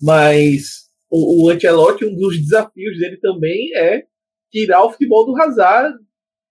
[0.00, 4.04] Mas o, o Ancelotti, um dos desafios dele também é
[4.50, 5.96] tirar o futebol do Hazard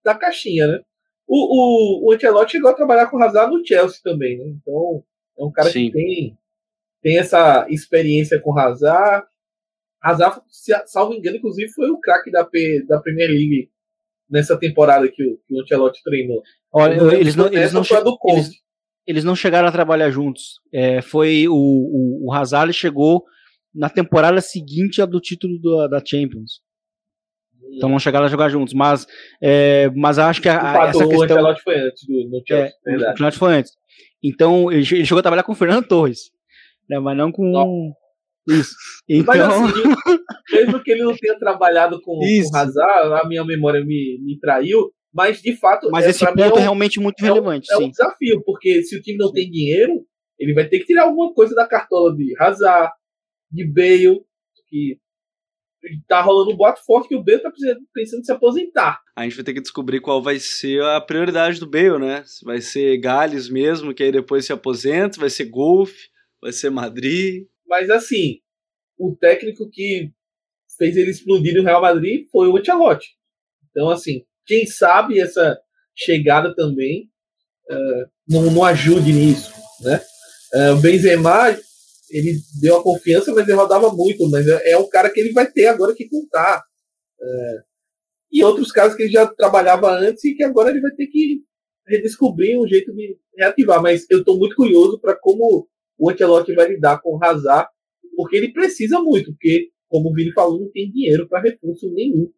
[0.03, 0.81] da caixinha, né?
[1.27, 4.45] O, o, o Ancelotti chegou a trabalhar com o Hazard no Chelsea também, né?
[4.47, 5.03] Então
[5.39, 5.85] é um cara Sim.
[5.85, 6.37] que tem,
[7.01, 9.25] tem essa experiência com o Hazard.
[10.03, 10.41] Hazard,
[10.85, 12.47] salvo engano, inclusive foi o craque da,
[12.87, 13.69] da Premier League
[14.29, 16.41] nessa temporada que o, que o Ancelotti treinou.
[16.71, 18.61] Olha, eles não, eles, não, eles,
[19.05, 20.59] eles, não chegaram a trabalhar juntos.
[20.73, 23.23] É, foi o, o, o Hazard chegou
[23.73, 26.61] na temporada seguinte a do título do, da Champions.
[27.75, 29.07] Então não chegaram a jogar juntos, mas,
[29.41, 31.51] é, mas acho que a, a, essa questão...
[31.51, 33.71] O foi antes do, no Chelsea, é, O Ancelotti foi antes.
[34.23, 36.31] Então ele, ele, chegou a trabalhar com o Fernando Torres,
[36.89, 37.51] né, mas não com...
[37.51, 37.93] Não.
[38.47, 38.75] Isso.
[39.07, 39.35] Então...
[39.35, 39.83] Mas assim,
[40.53, 44.91] mesmo que ele não tenha trabalhado com, o Hazard, a minha memória me, me traiu,
[45.13, 45.89] mas de fato...
[45.91, 48.41] Mas é, esse ponto é, um, é, realmente muito é relevante, um, É um desafio,
[48.45, 50.05] porque se o time não tem dinheiro,
[50.39, 52.91] ele vai ter que tirar alguma coisa da cartola de Hazard,
[53.51, 54.21] de Bale,
[54.67, 54.97] que
[56.07, 57.51] tá rolando um boato forte que o Bale tá
[57.93, 59.01] pensando em se aposentar.
[59.15, 62.23] A gente vai ter que descobrir qual vai ser a prioridade do Bale, né?
[62.25, 65.91] Se vai ser Gales mesmo, que aí depois se aposenta, vai ser Golf,
[66.41, 67.45] vai ser Madrid.
[67.67, 68.39] Mas assim,
[68.97, 70.11] o técnico que
[70.77, 73.07] fez ele explodir no Real Madrid foi o Ancelotti.
[73.69, 75.59] Então, assim, quem sabe essa
[75.95, 77.09] chegada também
[77.69, 80.01] uh, não, não ajude nisso, né?
[80.53, 81.49] É, o Benzema,
[82.11, 85.33] ele deu a confiança, mas ele rodava muito, mas é, é um cara que ele
[85.33, 86.63] vai ter agora que contar.
[87.19, 87.63] É,
[88.31, 91.43] e outros casos que ele já trabalhava antes e que agora ele vai ter que
[91.87, 93.81] redescobrir um jeito de reativar.
[93.81, 97.69] Mas eu estou muito curioso para como o Ancelotti vai lidar com o Hazard,
[98.15, 102.29] porque ele precisa muito, porque, como o Vini falou, não tem dinheiro para reforço nenhum.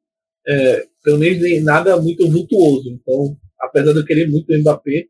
[0.48, 2.90] É, pelo menos nada muito vultuoso.
[2.90, 5.08] Então, apesar de eu querer muito o Mbappé,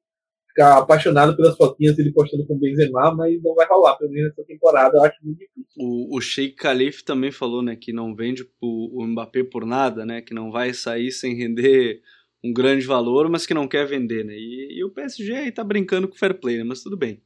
[0.55, 4.29] ficar apaixonado pelas fotinhas ele postando com o Benzema, mas não vai rolar, pelo menos
[4.29, 5.65] nessa temporada, eu acho muito difícil.
[5.77, 10.05] O, o Sheikh Khalif também falou, né, que não vende o, o Mbappé por nada,
[10.05, 12.01] né, que não vai sair sem render
[12.43, 15.63] um grande valor, mas que não quer vender, né, e, e o PSG aí tá
[15.63, 17.21] brincando com fair play, né, mas tudo bem.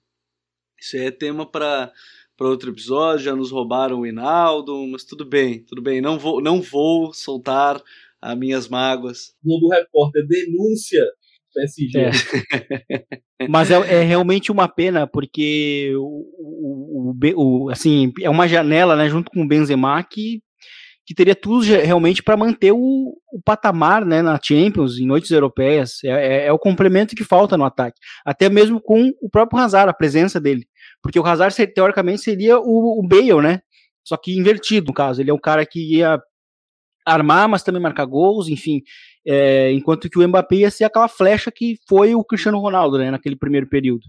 [0.81, 1.91] Isso aí é tema para
[2.37, 6.41] para outro episódio, já nos roubaram o Hinaldo, mas tudo bem, tudo bem, não vou,
[6.41, 7.83] não vou soltar
[8.21, 9.33] as minhas mágoas.
[9.43, 11.03] Globo Repórter denúncia
[11.53, 11.99] PSG.
[11.99, 13.17] É.
[13.49, 19.09] Mas é, é, realmente uma pena, porque o, o, o, assim, é uma janela, né,
[19.09, 20.41] junto com o Benzema, que,
[21.05, 26.03] que teria tudo realmente para manter o, o, patamar né, na Champions, em noites europeias.
[26.03, 27.99] É, é, é, o complemento que falta no ataque.
[28.25, 30.65] Até mesmo com o próprio Hazard, a presença dele.
[31.01, 33.62] Porque o Hazard, teoricamente, seria o, o Bale, né?
[34.03, 35.21] Só que invertido, no caso.
[35.21, 36.19] Ele é um cara que ia
[37.05, 38.81] armar, mas também marcar gols, enfim.
[39.25, 43.12] É, enquanto que o Mbappé ia ser aquela flecha que foi o Cristiano Ronaldo, né,
[43.12, 44.03] naquele primeiro período.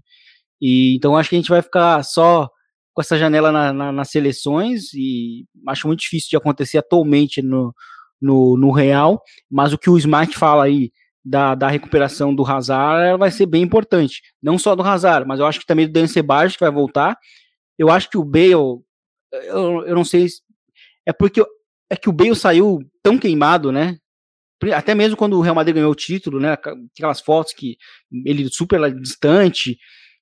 [0.60, 2.48] E então acho que a gente vai ficar só
[2.92, 7.74] com essa janela na, na, nas seleções e acho muito difícil de acontecer atualmente no,
[8.20, 10.90] no, no Real, mas o que o Smart fala aí
[11.24, 14.22] da, da recuperação do Hazard vai ser bem importante.
[14.42, 17.16] Não só do Hazard, mas eu acho que também do Dan Ceballos que vai voltar.
[17.78, 18.84] Eu acho que o Bale, eu,
[19.86, 20.26] eu não sei,
[21.06, 21.42] é porque
[21.90, 23.96] é que o Bale saiu tão queimado, né?
[24.74, 26.52] Até mesmo quando o Real Madrid ganhou o título, né?
[26.52, 27.76] Aquelas fotos que
[28.24, 29.78] ele super distante,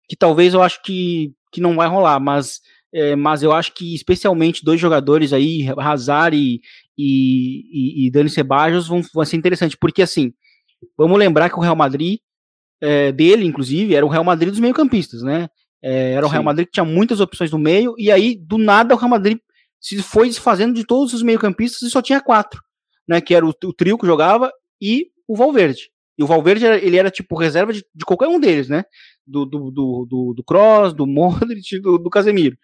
[0.09, 2.61] que talvez eu acho que, que não vai rolar, mas,
[2.93, 6.61] é, mas eu acho que especialmente dois jogadores aí, Hazard e,
[6.97, 10.33] e, e Dani Ceballos, vão, vão ser interessantes, porque assim,
[10.97, 12.19] vamos lembrar que o Real Madrid,
[12.81, 15.49] é, dele inclusive, era o Real Madrid dos meio-campistas, né?
[15.83, 16.33] É, era o Sim.
[16.33, 19.39] Real Madrid que tinha muitas opções no meio, e aí, do nada, o Real Madrid
[19.81, 22.61] se foi desfazendo de todos os meio-campistas e só tinha quatro,
[23.07, 23.21] né?
[23.21, 25.91] Que era o, o, trio que jogava e o Valverde.
[26.19, 28.85] E o Valverde era, ele era tipo reserva de, de qualquer um deles, né?
[29.27, 32.57] Do, do, do, do, do Kroos, do Modric, do, do Casemiro.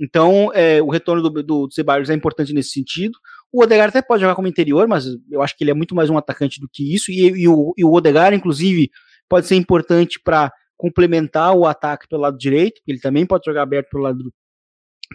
[0.00, 3.16] Então, é, o retorno do, do, do Ceballos é importante nesse sentido.
[3.54, 6.10] O Odegaard até pode jogar como interior, mas eu acho que ele é muito mais
[6.10, 7.12] um atacante do que isso.
[7.12, 8.00] E, e, o, e o
[8.34, 8.90] inclusive,
[9.28, 13.90] pode ser importante para complementar o ataque pelo lado direito, ele também pode jogar aberto
[13.90, 14.34] pelo lado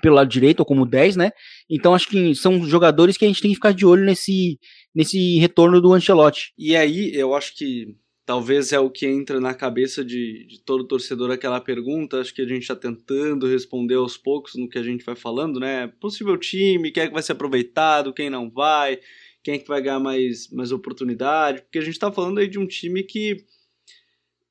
[0.01, 1.31] pelo lado direito ou como 10, né?
[1.69, 4.57] Então acho que são jogadores que a gente tem que ficar de olho nesse,
[4.95, 6.53] nesse retorno do Ancelotti.
[6.57, 7.97] E aí eu acho que
[8.29, 12.43] talvez é o que entra na cabeça de, de todo torcedor aquela pergunta, acho que
[12.43, 15.87] a gente está tentando responder aos poucos no que a gente vai falando, né?
[15.99, 18.99] Possível time, quem é que vai ser aproveitado, quem não vai,
[19.41, 22.59] quem é que vai ganhar mais, mais oportunidade, porque a gente está falando aí de
[22.59, 23.43] um time que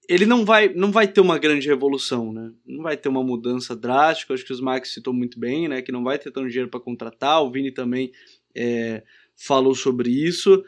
[0.09, 2.51] ele não vai, não vai ter uma grande revolução, né?
[2.67, 4.35] Não vai ter uma mudança drástica.
[4.35, 5.83] Acho que os Max citou muito bem, né?
[5.83, 7.45] Que não vai ter tanto dinheiro para contratar.
[7.45, 8.11] O Vini também
[8.57, 9.05] é,
[9.37, 10.65] falou sobre isso.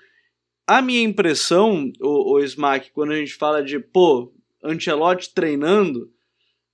[0.71, 6.09] A minha impressão, o, o Smack, quando a gente fala de pô, Ancelotti treinando,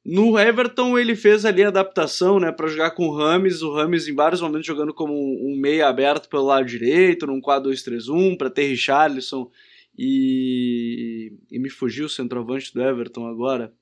[0.05, 4.07] no Everton ele fez ali a adaptação, né, para jogar com o Rames, o Rames
[4.07, 8.51] em vários momentos jogando como um, um meia aberto pelo lado direito, num 4-2-3-1, para
[8.51, 9.51] ter Richarlison
[9.97, 13.73] e, e me fugiu o centroavante do Everton agora,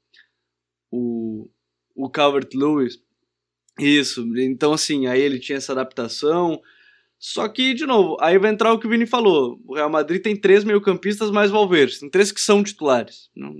[0.92, 1.50] o,
[1.92, 3.02] o Calvert Lewis.
[3.80, 6.62] Isso, então assim, aí ele tinha essa adaptação.
[7.26, 9.58] Só que, de novo, aí vai entrar o que o Vini falou.
[9.66, 11.98] O Real Madrid tem três meio-campistas mais Valverde.
[11.98, 13.30] Tem três que são titulares.
[13.34, 13.54] Não,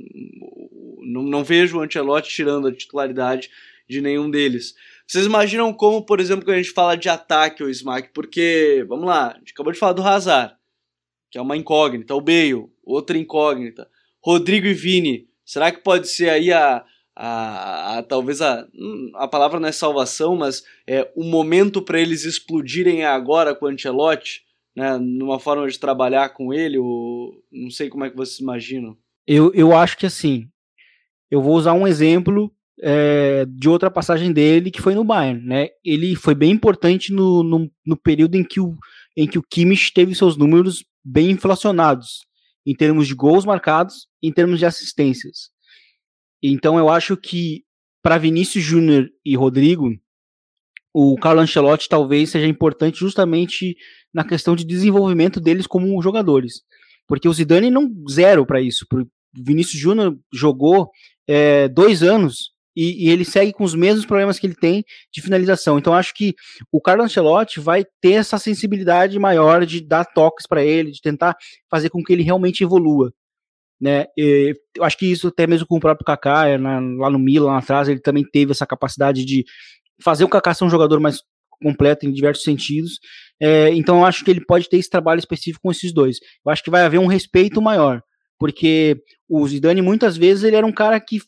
[1.01, 3.49] não, não vejo o Ancelotti tirando a titularidade
[3.89, 4.75] de nenhum deles.
[5.07, 8.11] Vocês imaginam como, por exemplo, quando a gente fala de ataque ou Smack?
[8.13, 10.55] Porque, vamos lá, a gente acabou de falar do Hazard
[11.31, 12.15] que é uma incógnita.
[12.15, 13.89] O Bale, outra incógnita.
[14.23, 16.85] Rodrigo e Vini, será que pode ser aí a,
[17.17, 22.01] a, a, talvez a, hum, a palavra não é salvação, mas é o momento para
[22.01, 24.43] eles explodirem agora com o Ancelotti,
[24.77, 28.97] né, numa forma de trabalhar com ele, ou não sei como é que vocês imaginam.
[29.27, 30.49] Eu, eu acho que assim,
[31.31, 32.53] eu vou usar um exemplo
[32.83, 35.69] é, de outra passagem dele que foi no Bayern, né?
[35.85, 38.75] Ele foi bem importante no, no, no período em que o
[39.17, 42.27] em que o Kimmich teve seus números bem inflacionados
[42.67, 45.51] em termos de gols marcados, em termos de assistências.
[46.47, 47.65] Então eu acho que
[48.03, 49.91] para Vinícius Júnior e Rodrigo,
[50.93, 53.75] o Carlo Ancelotti talvez seja importante justamente
[54.13, 56.61] na questão de desenvolvimento deles como jogadores,
[57.09, 58.87] porque o Zidane não zero para isso.
[58.93, 60.91] O Vinícius Júnior jogou
[61.27, 65.23] é, dois anos e, e, ele segue com os mesmos problemas que ele tem de
[65.23, 65.79] finalização.
[65.79, 66.35] Então acho que
[66.71, 71.35] o Carlo Ancelotti vai ter essa sensibilidade maior de dar toques para ele, de tentar
[71.71, 73.13] fazer com que ele realmente evolua.
[73.85, 74.07] Né?
[74.17, 77.49] E, eu acho que isso até mesmo com o próprio Kaká, na, lá no Milan,
[77.49, 79.45] lá atrás, ele também teve essa capacidade de
[80.03, 81.21] fazer o Kaká ser um jogador mais
[81.63, 82.99] completo em diversos sentidos.
[83.39, 86.17] É, então eu acho que ele pode ter esse trabalho específico com esses dois.
[86.47, 88.01] Eu acho que vai haver um respeito maior,
[88.39, 88.97] porque
[89.29, 91.19] o Zidane muitas vezes ele era um cara que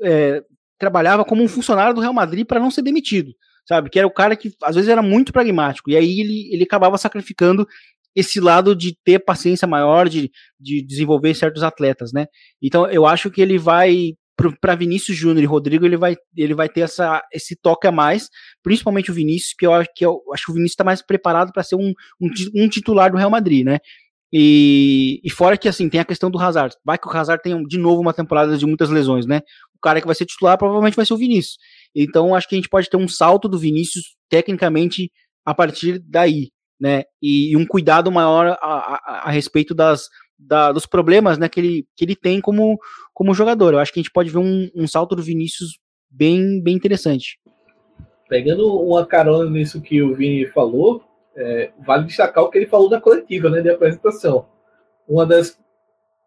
[0.00, 0.44] é,
[0.78, 3.32] trabalhava como um funcionário do Real Madrid para não ser demitido,
[3.66, 3.90] sabe?
[3.90, 6.96] Que era o cara que às vezes era muito pragmático, e aí ele, ele acabava
[6.96, 7.66] sacrificando
[8.14, 12.26] esse lado de ter paciência maior, de, de desenvolver certos atletas, né?
[12.62, 14.12] Então eu acho que ele vai
[14.60, 18.28] para Vinícius Júnior e Rodrigo ele vai, ele vai ter essa, esse toque a mais,
[18.64, 21.62] principalmente o Vinícius, que eu, que eu acho que o Vinícius está mais preparado para
[21.62, 23.78] ser um, um, um, titular do Real Madrid, né?
[24.32, 27.62] E, e fora que assim tem a questão do Hazard, vai que o Hazard tem
[27.62, 29.40] de novo uma temporada de muitas lesões, né?
[29.84, 31.58] cara que vai ser titular provavelmente vai ser o Vinícius.
[31.94, 35.12] Então acho que a gente pode ter um salto do Vinícius tecnicamente
[35.44, 36.48] a partir daí,
[36.80, 37.04] né?
[37.20, 40.08] E, e um cuidado maior a, a, a respeito das,
[40.38, 42.78] da, dos problemas né, que, ele, que ele tem como,
[43.12, 43.72] como jogador.
[43.72, 45.78] Eu acho que a gente pode ver um, um salto do Vinícius
[46.10, 47.38] bem, bem interessante.
[48.28, 51.04] Pegando uma carona nisso que o Vini falou,
[51.36, 54.46] é, vale destacar o que ele falou da coletiva, né, de apresentação.
[55.08, 55.58] Uma das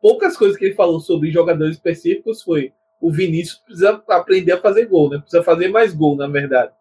[0.01, 4.85] poucas coisas que ele falou sobre jogadores específicos foi o Vinícius precisa aprender a fazer
[4.85, 5.19] gol, né?
[5.19, 6.71] Precisa fazer mais gol, na verdade.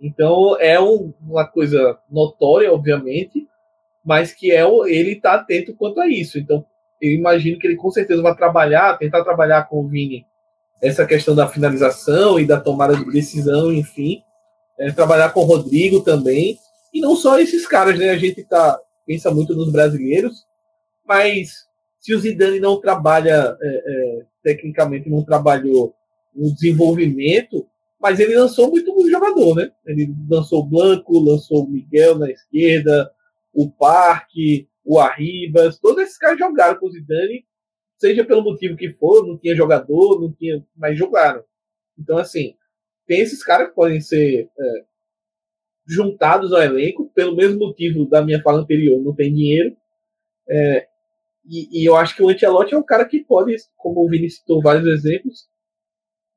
[0.00, 3.46] Então é um, uma coisa notória, obviamente,
[4.04, 6.38] mas que é ele está atento quanto a isso.
[6.38, 6.64] Então
[7.00, 10.24] eu imagino que ele com certeza vai trabalhar, tentar trabalhar com o Vini
[10.82, 14.22] essa questão da finalização e da tomada de decisão, enfim,
[14.78, 16.58] é, trabalhar com o Rodrigo também
[16.92, 18.10] e não só esses caras, né?
[18.10, 20.44] A gente tá pensa muito nos brasileiros,
[21.06, 21.66] mas
[22.00, 25.94] se o Zidane não trabalha é, é, tecnicamente, não trabalhou
[26.34, 27.66] no desenvolvimento,
[28.00, 29.70] mas ele lançou muito jogador, né?
[29.86, 33.10] Ele lançou o Blanco, lançou o Miguel na esquerda,
[33.52, 37.44] o Parque, o Arribas, todos esses caras jogaram com o Zidane,
[37.96, 41.42] seja pelo motivo que for, não tinha jogador, não tinha, mas jogaram.
[41.98, 42.54] Então, assim,
[43.06, 44.84] tem esses caras que podem ser é,
[45.86, 49.76] juntados ao elenco, pelo mesmo motivo da minha fala anterior, não tem dinheiro.
[50.48, 50.86] É,
[51.48, 54.28] e, e, eu acho que o Ancelotti é um cara que pode, como o Vini
[54.28, 55.48] citou vários exemplos,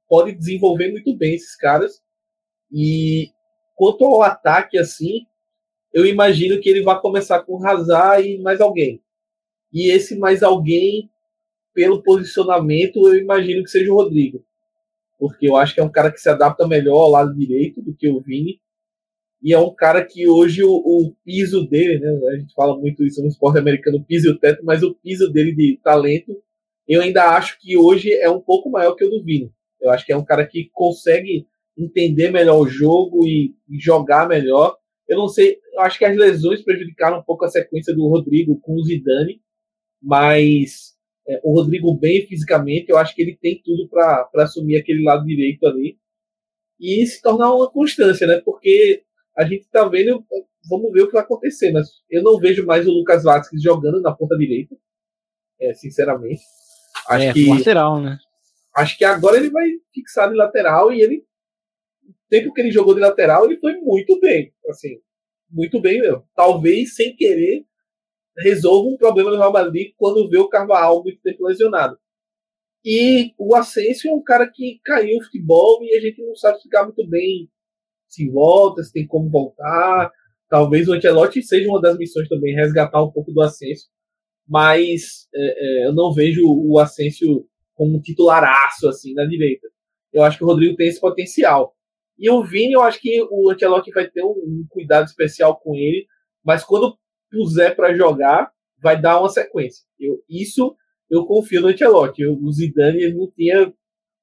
[0.10, 2.01] pode desenvolver muito bem esses caras.
[2.72, 3.30] E
[3.76, 5.26] quanto ao ataque, assim,
[5.93, 9.01] eu imagino que ele vai começar com Hazard e mais alguém.
[9.72, 11.10] E esse mais alguém,
[11.74, 14.43] pelo posicionamento, eu imagino que seja o Rodrigo.
[15.18, 17.95] Porque eu acho que é um cara que se adapta melhor ao lado direito do
[17.95, 18.60] que o Vini
[19.41, 22.10] e é um cara que hoje o, o, piso dele, né?
[22.34, 25.32] A gente fala muito isso no esporte americano, piso e o teto, mas o piso
[25.32, 26.36] dele de talento,
[26.88, 29.51] eu ainda acho que hoje é um pouco maior que o do Vini.
[29.82, 34.28] Eu acho que é um cara que consegue entender melhor o jogo e, e jogar
[34.28, 34.78] melhor.
[35.08, 38.60] Eu não sei, eu acho que as lesões prejudicaram um pouco a sequência do Rodrigo
[38.60, 39.42] com o Zidane,
[40.02, 40.96] mas
[41.28, 45.26] é, o Rodrigo bem fisicamente, eu acho que ele tem tudo para assumir aquele lado
[45.26, 45.98] direito ali
[46.80, 48.42] e se tornar uma constância, né?
[48.44, 49.04] Porque
[49.38, 50.24] a gente tá vendo,
[50.70, 54.02] vamos ver o que vai acontecer, mas eu não vejo mais o Lucas Vasquez jogando
[54.02, 54.76] na ponta direita,
[55.60, 56.42] é, sinceramente.
[57.08, 58.18] Acho é, que lateral, né?
[58.76, 61.26] Acho que agora ele vai fixar de lateral e ele
[62.08, 65.00] o tempo que ele jogou de lateral, ele foi muito bem, assim,
[65.50, 66.24] muito bem mesmo.
[66.36, 67.66] Talvez sem querer
[68.38, 71.98] resolva um problema do Real Madrid quando vê o Carvalho muito tempo lesionado.
[72.84, 76.62] E o Asensio é um cara que caiu o futebol e a gente não sabe
[76.62, 77.50] ficar muito bem
[78.08, 80.12] se volta, se tem como voltar.
[80.50, 83.90] Talvez o Ancelotti seja uma das missões também, resgatar um pouco do Asensio.
[84.48, 87.46] Mas é, é, eu não vejo o Asensio
[87.80, 89.66] como um titularaço assim na direita.
[90.12, 91.74] Eu acho que o Rodrigo tem esse potencial.
[92.18, 96.06] E o Vini, eu acho que o Ancelotti vai ter um, cuidado especial com ele,
[96.44, 96.98] mas quando
[97.32, 98.52] puser para jogar,
[98.82, 99.86] vai dar uma sequência.
[99.98, 100.76] Eu, isso
[101.10, 102.26] eu confio no Ancelotti.
[102.26, 103.74] O Zidane ele não tinha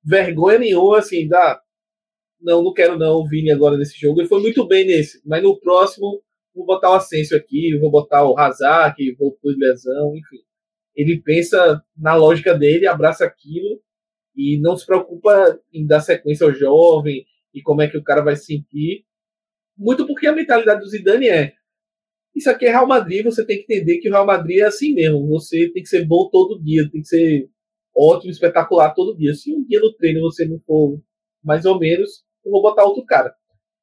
[0.05, 1.59] vergonha nenhuma assim, da
[2.39, 4.21] não, não quero não o Vini agora nesse jogo.
[4.21, 6.23] Ele foi muito bem nesse, mas no próximo
[6.55, 10.46] vou botar o Asensio aqui, vou botar o Hazard, que voltou de lesão, enfim.
[10.97, 13.81] Ele pensa na lógica dele, abraça aquilo
[14.35, 17.25] e não se preocupa em dar sequência ao jovem
[17.55, 19.05] e como é que o cara vai se sentir.
[19.77, 21.53] Muito porque a mentalidade do Zidane é
[22.37, 24.93] isso aqui é Real Madrid, você tem que entender que o Real Madrid é assim
[24.93, 25.27] mesmo.
[25.29, 27.49] Você tem que ser bom todo dia, tem que ser
[27.97, 29.33] ótimo, espetacular todo dia.
[29.33, 31.01] Se um dia no treino você não for
[31.43, 33.35] mais ou menos, eu vou botar outro cara.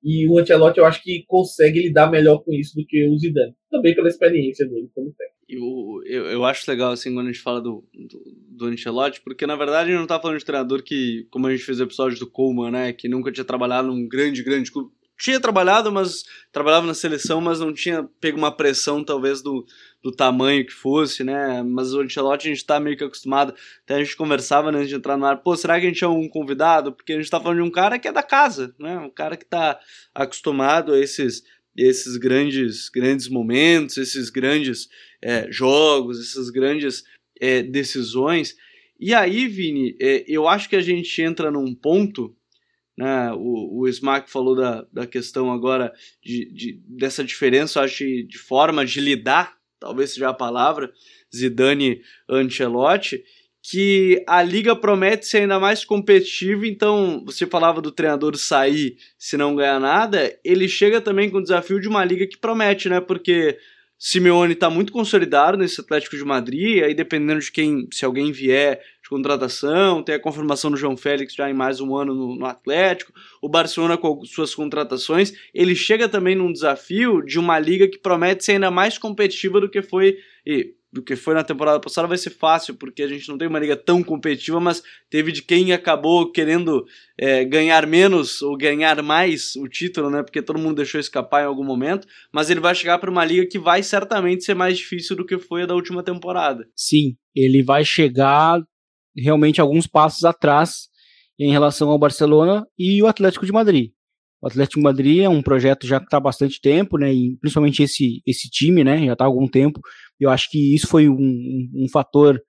[0.03, 3.55] E o Ancelotti eu acho que consegue lidar melhor com isso do que o Zidane.
[3.71, 5.32] Também pela experiência dele como técnico.
[5.47, 9.45] Eu, eu, eu, acho legal, assim, quando a gente fala do, do, do Ancelotti, porque
[9.45, 11.83] na verdade a gente não tá falando de treinador que, como a gente fez o
[11.83, 14.91] episódio do Coleman, né, que nunca tinha trabalhado num grande, grande clube.
[15.17, 19.65] Tinha trabalhado, mas trabalhava na seleção, mas não tinha pego uma pressão, talvez, do,
[20.01, 21.61] do tamanho que fosse, né?
[21.63, 23.53] Mas o Ancelotti a gente tá meio que acostumado.
[23.83, 26.03] Até a gente conversava né, antes de entrar no ar, pô, será que a gente
[26.03, 26.91] é um convidado?
[26.91, 28.97] Porque a gente tá falando de um cara que é da casa, né?
[28.97, 29.79] Um cara que tá
[30.13, 31.43] acostumado a esses
[31.75, 34.89] esses grandes grandes momentos, esses grandes
[35.21, 37.03] é, jogos, essas grandes
[37.39, 38.55] é, decisões.
[38.99, 42.35] E aí, Vini, é, eu acho que a gente entra num ponto,
[42.97, 45.91] né, o, o Smack falou da, da questão agora
[46.23, 50.93] de, de, dessa diferença, acho, de, de forma de lidar, talvez seja a palavra,
[51.35, 53.23] Zidane Ancelotti,
[53.65, 59.37] que a liga promete ser ainda mais competitiva, então você falava do treinador sair se
[59.37, 62.99] não ganhar nada, ele chega também com o desafio de uma liga que promete, né?
[62.99, 63.57] Porque
[63.97, 68.81] Simeone está muito consolidado nesse Atlético de Madrid, aí dependendo de quem, se alguém vier
[69.01, 72.45] de contratação, tem a confirmação do João Félix já em mais um ano no, no,
[72.45, 77.97] Atlético, o Barcelona com suas contratações, ele chega também num desafio de uma liga que
[77.97, 82.07] promete ser ainda mais competitiva do que foi, e do que foi na temporada passada
[82.07, 85.41] vai ser fácil, porque a gente não tem uma liga tão competitiva, mas teve de
[85.41, 86.85] quem acabou querendo
[87.17, 90.21] é, ganhar menos ou ganhar mais o título, né?
[90.21, 93.47] Porque todo mundo deixou escapar em algum momento, mas ele vai chegar para uma liga
[93.47, 96.63] que vai certamente ser mais difícil do que foi a da última temporada.
[96.75, 98.61] Sim, ele vai chegar
[99.17, 100.89] realmente alguns passos atrás
[101.39, 103.91] em relação ao Barcelona e o Atlético de Madrid.
[104.43, 107.13] O Atlético Madrid é um projeto já que está há bastante tempo, né?
[107.13, 109.05] E principalmente esse, esse time, né?
[109.05, 109.79] Já está há algum tempo
[110.23, 112.41] eu acho que isso foi um, um, fator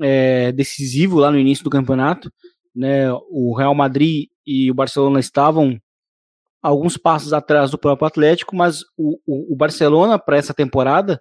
[0.00, 2.30] é, decisivo lá no início do campeonato.
[2.74, 3.10] Né?
[3.30, 5.78] O Real Madrid e o Barcelona estavam
[6.62, 11.20] alguns passos atrás do próprio Atlético, mas o, o, o Barcelona para essa temporada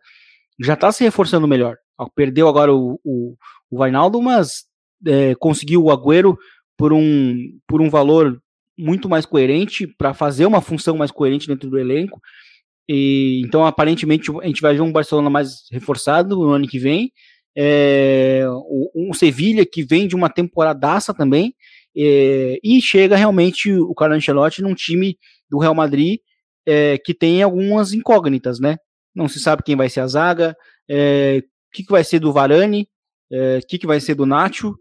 [0.59, 1.75] já está se reforçando melhor.
[2.15, 3.35] Perdeu agora o, o,
[3.69, 4.65] o Vainaldo, mas
[5.05, 6.37] é, conseguiu o Agüero
[6.77, 7.35] por um,
[7.67, 8.39] por um valor
[8.77, 12.21] muito mais coerente para fazer uma função mais coerente dentro do elenco.
[12.87, 17.11] E, então, aparentemente, a gente vai ver um Barcelona mais reforçado no ano que vem.
[17.55, 18.45] É,
[18.95, 21.53] um Sevilha que vem de uma temporadaça também.
[21.95, 25.17] É, e chega realmente o Carlo Ancelotti num time
[25.49, 26.19] do Real Madrid
[26.67, 28.77] é, que tem algumas incógnitas, né?
[29.15, 30.55] Não se sabe quem vai ser a zaga,
[30.87, 32.87] é, o que, que vai ser do Varane,
[33.31, 34.77] é, o que, que vai ser do Nacho,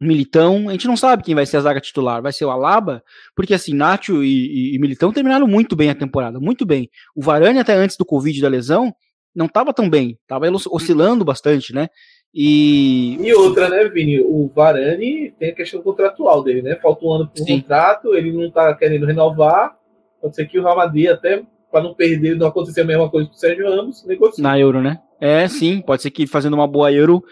[0.00, 3.02] Militão, a gente não sabe quem vai ser a zaga titular, vai ser o Alaba,
[3.34, 6.90] porque assim, Nacho e, e, e Militão terminaram muito bem a temporada, muito bem.
[7.14, 8.94] O Varane até antes do Covid da lesão
[9.34, 11.88] não estava tão bem, estava oscilando bastante, né?
[12.34, 13.16] E...
[13.20, 14.20] e outra, né, Vini?
[14.20, 16.76] O Varane tem a questão contratual dele, né?
[16.76, 19.74] Falta um ano para o contrato, ele não está querendo renovar.
[20.20, 23.28] Pode ser que o Real Madrid, até para não perder, não acontecer a mesma coisa
[23.28, 24.42] com o Sérgio Ramos, negocie.
[24.42, 25.00] Na Euro, né?
[25.18, 27.24] É, sim, pode ser que fazendo uma boa Euro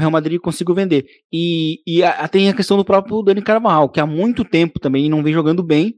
[0.00, 1.06] Real Madrid conseguiu vender.
[1.32, 5.08] E, e a, tem a questão do próprio Dani Carvajal, que há muito tempo também
[5.08, 5.94] não vem jogando bem,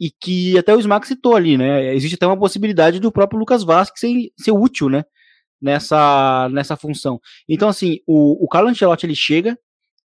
[0.00, 1.94] e que até o Smack citou ali, né?
[1.94, 5.04] Existe até uma possibilidade do próprio Lucas Vasquez ser, ser útil, né?
[5.60, 7.20] Nessa, nessa função.
[7.48, 9.56] Então, assim, o, o Carlo Ancelotti ele chega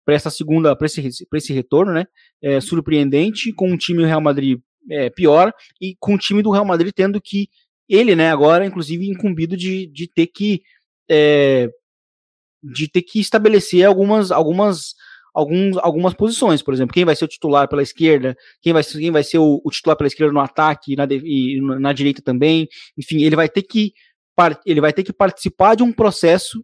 [0.03, 2.05] para essa segunda, para esse, esse retorno, né?
[2.41, 6.51] É, surpreendente, com um time do Real Madrid é, pior, e com o time do
[6.51, 7.47] Real Madrid tendo que
[7.87, 10.61] ele, né, agora, inclusive, incumbido de, de ter que
[11.09, 11.69] é,
[12.73, 14.95] de ter que estabelecer algumas, algumas,
[15.33, 19.11] alguns, algumas posições, por exemplo, quem vai ser o titular pela esquerda, quem vai, quem
[19.11, 22.67] vai ser o, o titular pela esquerda no ataque e na, e na direita também,
[22.97, 23.93] enfim, ele vai ter que
[24.65, 26.61] ele vai ter que participar de um processo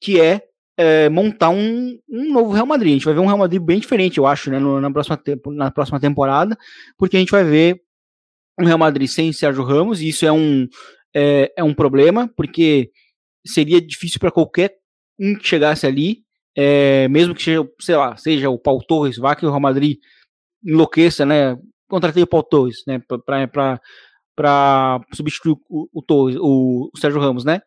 [0.00, 0.42] que é,
[0.76, 2.92] é montar um, um, novo Real Madrid.
[2.92, 5.20] A gente vai ver um Real Madrid bem diferente, eu acho, né, no, na, próxima
[5.48, 6.56] na próxima temporada,
[6.96, 7.82] porque a gente vai ver
[8.58, 10.66] um Real Madrid sem Sérgio Ramos, e isso é um,
[11.14, 12.90] é, é um problema, porque
[13.46, 14.78] seria difícil para qualquer
[15.18, 16.22] um que chegasse ali,
[16.56, 19.98] é, mesmo que seja, sei lá, seja o Paul Torres, vá que o Real Madrid
[20.64, 21.56] enlouqueça, né?
[21.88, 23.00] Contratei o Paul Torres, né?
[24.34, 27.60] Para substituir o, o, Torres, o, o, Sérgio Ramos, né?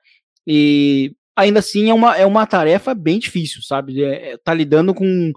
[0.45, 4.03] E ainda assim é uma, é uma tarefa bem difícil, sabe?
[4.03, 5.31] É, é tá lidando com,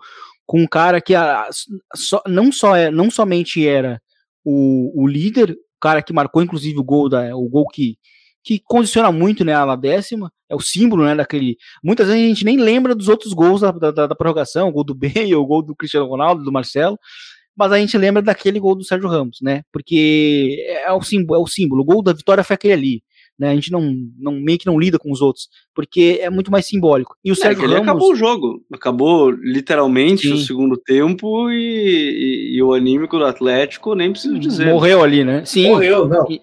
[0.47, 1.49] com um cara que a,
[1.95, 4.01] só, não, só é, não somente era
[4.45, 7.99] o, o líder, o cara que marcou inclusive o gol, da, o gol que
[8.45, 11.57] que condiciona muito né, a décima, é o símbolo né, daquele.
[11.83, 14.85] Muitas vezes a gente nem lembra dos outros gols da, da, da prorrogação, o gol
[14.85, 16.99] do Bale, o gol do Cristiano Ronaldo, do Marcelo,
[17.57, 19.63] mas a gente lembra daquele gol do Sérgio Ramos, né?
[19.73, 21.83] Porque é o símbolo, é o símbolo.
[21.83, 23.03] O gol da vitória foi aquele ali.
[23.37, 26.53] Né, a gente não, não meio que não lida com os outros, porque é muito
[26.53, 27.17] mais simbólico.
[27.25, 30.35] E o é, Sérgio Ramos acabou o jogo, acabou literalmente Sim.
[30.35, 34.67] o segundo tempo e, e, e, o anímico do Atlético nem preciso dizer.
[34.67, 35.45] Morreu ali, né?
[35.45, 35.71] Sim.
[35.71, 36.31] Morreu, não.
[36.31, 36.41] E,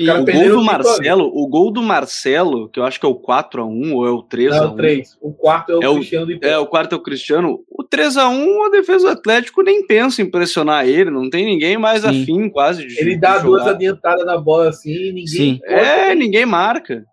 [0.00, 3.14] E o gol do Marcelo, o gol do Marcelo, que eu acho que é o
[3.14, 4.64] 4 a 1 ou é o 3 a 1.
[4.64, 5.18] É o 3.
[5.20, 6.32] O quarto é o é Cristiano.
[6.32, 7.64] O, é, o quarto é o Cristiano.
[7.68, 11.44] O 3 a 1, a defesa do Atlético nem pensa em pressionar ele, não tem
[11.44, 12.08] ninguém mais Sim.
[12.08, 15.60] afim quase de Ele dá de duas adiantadas na bola assim, ninguém Sim.
[15.64, 17.04] É, ninguém marca.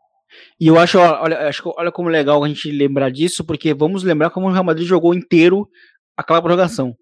[0.57, 4.29] E eu acho, olha, acho, olha como legal a gente lembrar disso, porque vamos lembrar
[4.29, 5.67] como o Real Madrid jogou inteiro
[6.15, 6.95] aquela prorrogação,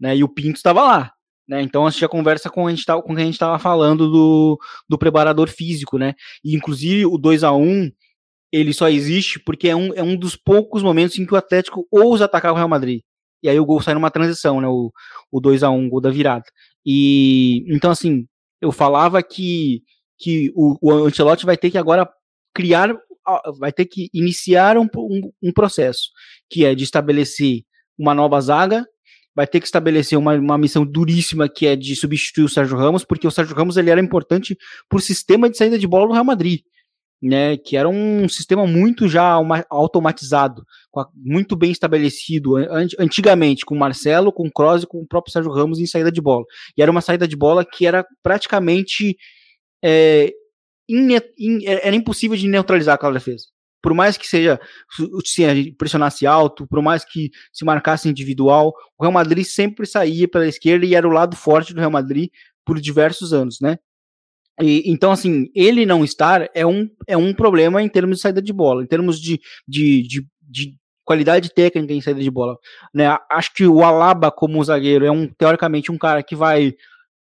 [0.00, 0.16] né?
[0.16, 1.12] E o Pinto estava lá.
[1.50, 1.60] Né?
[1.62, 4.08] Então a gente já conversa com, a gente tá, com quem a gente estava falando
[4.08, 4.56] do,
[4.88, 6.14] do preparador físico, né?
[6.44, 7.90] E inclusive o 2 a 1
[8.52, 11.88] ele só existe porque é um, é um dos poucos momentos em que o Atlético
[11.90, 13.00] ousa atacar o Real Madrid.
[13.42, 14.68] E aí o gol sai numa transição, né?
[14.68, 14.92] O,
[15.28, 16.44] o 2 a 1 o gol da virada.
[16.86, 18.28] E então assim,
[18.60, 19.82] eu falava que,
[20.20, 22.08] que o, o Ancelotti vai ter que agora
[22.54, 22.96] criar,
[23.58, 26.10] vai ter que iniciar um, um, um processo,
[26.48, 27.62] que é de estabelecer
[27.98, 28.86] uma nova zaga
[29.34, 33.04] vai ter que estabelecer uma, uma missão duríssima que é de substituir o Sérgio Ramos,
[33.04, 34.56] porque o Sérgio Ramos ele era importante
[34.88, 36.60] para o sistema de saída de bola do Real Madrid,
[37.22, 39.36] né, que era um sistema muito já
[39.68, 40.64] automatizado,
[41.14, 42.56] muito bem estabelecido
[42.98, 46.10] antigamente com o Marcelo, com o Kroos e com o próprio Sérgio Ramos em saída
[46.10, 46.44] de bola.
[46.76, 49.16] E era uma saída de bola que era praticamente
[49.84, 50.32] é,
[50.88, 51.08] in,
[51.38, 53.44] in, era impossível de neutralizar aquela defesa
[53.82, 54.60] por mais que seja
[55.24, 60.46] se pressionasse alto, por mais que se marcasse individual, o Real Madrid sempre saía pela
[60.46, 62.30] esquerda e era o lado forte do Real Madrid
[62.64, 63.78] por diversos anos, né?
[64.60, 68.42] E, então, assim, ele não estar é um, é um problema em termos de saída
[68.42, 70.74] de bola, em termos de, de, de, de
[71.04, 72.56] qualidade técnica em saída de bola.
[72.94, 73.16] Né?
[73.30, 76.74] Acho que o Alaba, como zagueiro, é um teoricamente um cara que vai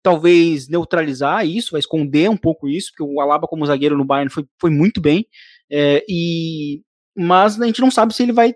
[0.02, 4.30] talvez neutralizar isso, vai esconder um pouco isso, porque o Alaba como zagueiro no Bayern
[4.30, 5.26] foi, foi muito bem,
[5.70, 6.82] é, e,
[7.16, 8.54] mas a gente não sabe se ele vai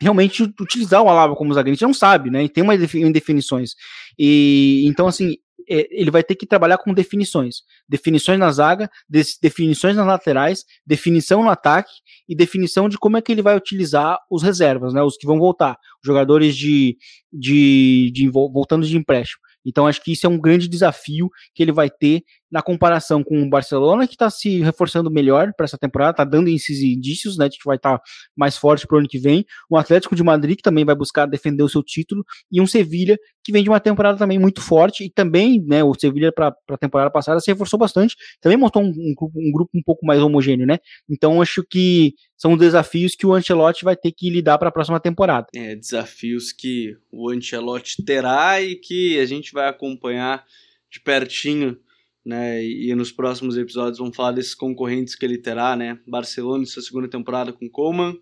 [0.00, 2.44] realmente utilizar o Alaba como zagueiro, a gente não sabe, né?
[2.44, 2.80] E tem umas
[3.12, 3.70] definições.
[4.18, 5.36] E então assim,
[5.68, 7.62] é, ele vai ter que trabalhar com definições.
[7.88, 11.92] Definições na zaga, definições nas laterais, definição no ataque
[12.28, 15.02] e definição de como é que ele vai utilizar os reservas, né?
[15.02, 16.96] Os que vão voltar, os jogadores de,
[17.32, 19.40] de, de voltando de empréstimo.
[19.64, 23.42] Então acho que isso é um grande desafio que ele vai ter na comparação com
[23.42, 27.48] o Barcelona, que está se reforçando melhor para essa temporada, está dando esses indícios, né,
[27.48, 28.04] de que vai estar tá
[28.36, 29.46] mais forte para o ano que vem.
[29.70, 33.18] O Atlético de Madrid, que também vai buscar defender o seu título, e um Sevilha,
[33.42, 36.76] que vem de uma temporada também muito forte, e também, né, o Sevilha para a
[36.76, 40.66] temporada passada se reforçou bastante, também montou um, um, um, grupo um pouco mais homogêneo,
[40.66, 40.78] né?
[41.08, 45.00] Então acho que são desafios que o Ancelotti vai ter que lidar para a próxima
[45.00, 45.46] temporada.
[45.56, 50.44] É, desafios que o Ancelotti terá e que a gente vai acompanhar
[50.90, 51.78] de pertinho
[52.24, 52.64] né?
[52.64, 55.98] E nos próximos episódios vamos falar desses concorrentes que ele terá, né?
[56.06, 58.16] Barcelona em sua segunda temporada com Coman,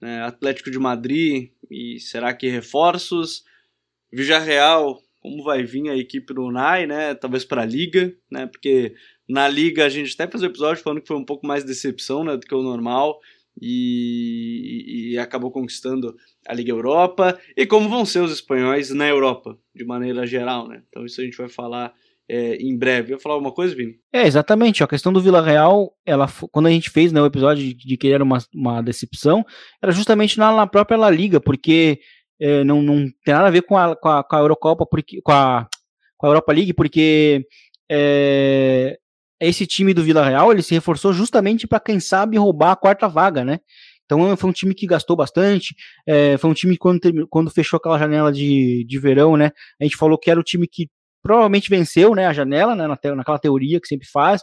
[0.00, 0.22] né?
[0.22, 3.44] Atlético de Madrid e será que reforços?
[4.12, 7.14] Villarreal, como vai vir a equipe do Unai, né?
[7.14, 8.46] Talvez para a Liga, né?
[8.46, 8.94] Porque
[9.28, 12.22] na Liga a gente até fez um episódio falando que foi um pouco mais decepção,
[12.22, 13.18] né, do que o normal.
[13.60, 19.56] E, e, acabou conquistando a Liga Europa e como vão ser os espanhóis na Europa
[19.72, 20.82] de maneira geral, né?
[20.88, 21.94] Então isso a gente vai falar
[22.28, 23.12] é, em breve.
[23.12, 23.94] Eu falar alguma coisa, Vini?
[24.12, 24.82] É, exatamente.
[24.82, 27.96] A questão do Vila Real, ela, quando a gente fez né, o episódio de, de
[27.96, 29.44] que ele era uma, uma decepção,
[29.82, 32.00] era justamente na, na própria La Liga, porque
[32.40, 35.20] é, não, não tem nada a ver com a, com a, com a Eurocopa, porque,
[35.22, 35.66] com, a,
[36.16, 37.46] com a Europa League, porque
[37.90, 38.96] é,
[39.40, 43.08] esse time do Vila Real ele se reforçou justamente para, quem sabe, roubar a quarta
[43.08, 43.60] vaga, né?
[44.04, 45.74] Então foi um time que gastou bastante.
[46.06, 47.00] É, foi um time que quando,
[47.30, 49.50] quando fechou aquela janela de, de verão, né?
[49.80, 50.88] A gente falou que era o time que
[51.24, 54.42] provavelmente venceu né, a janela, né, naquela teoria que sempre faz,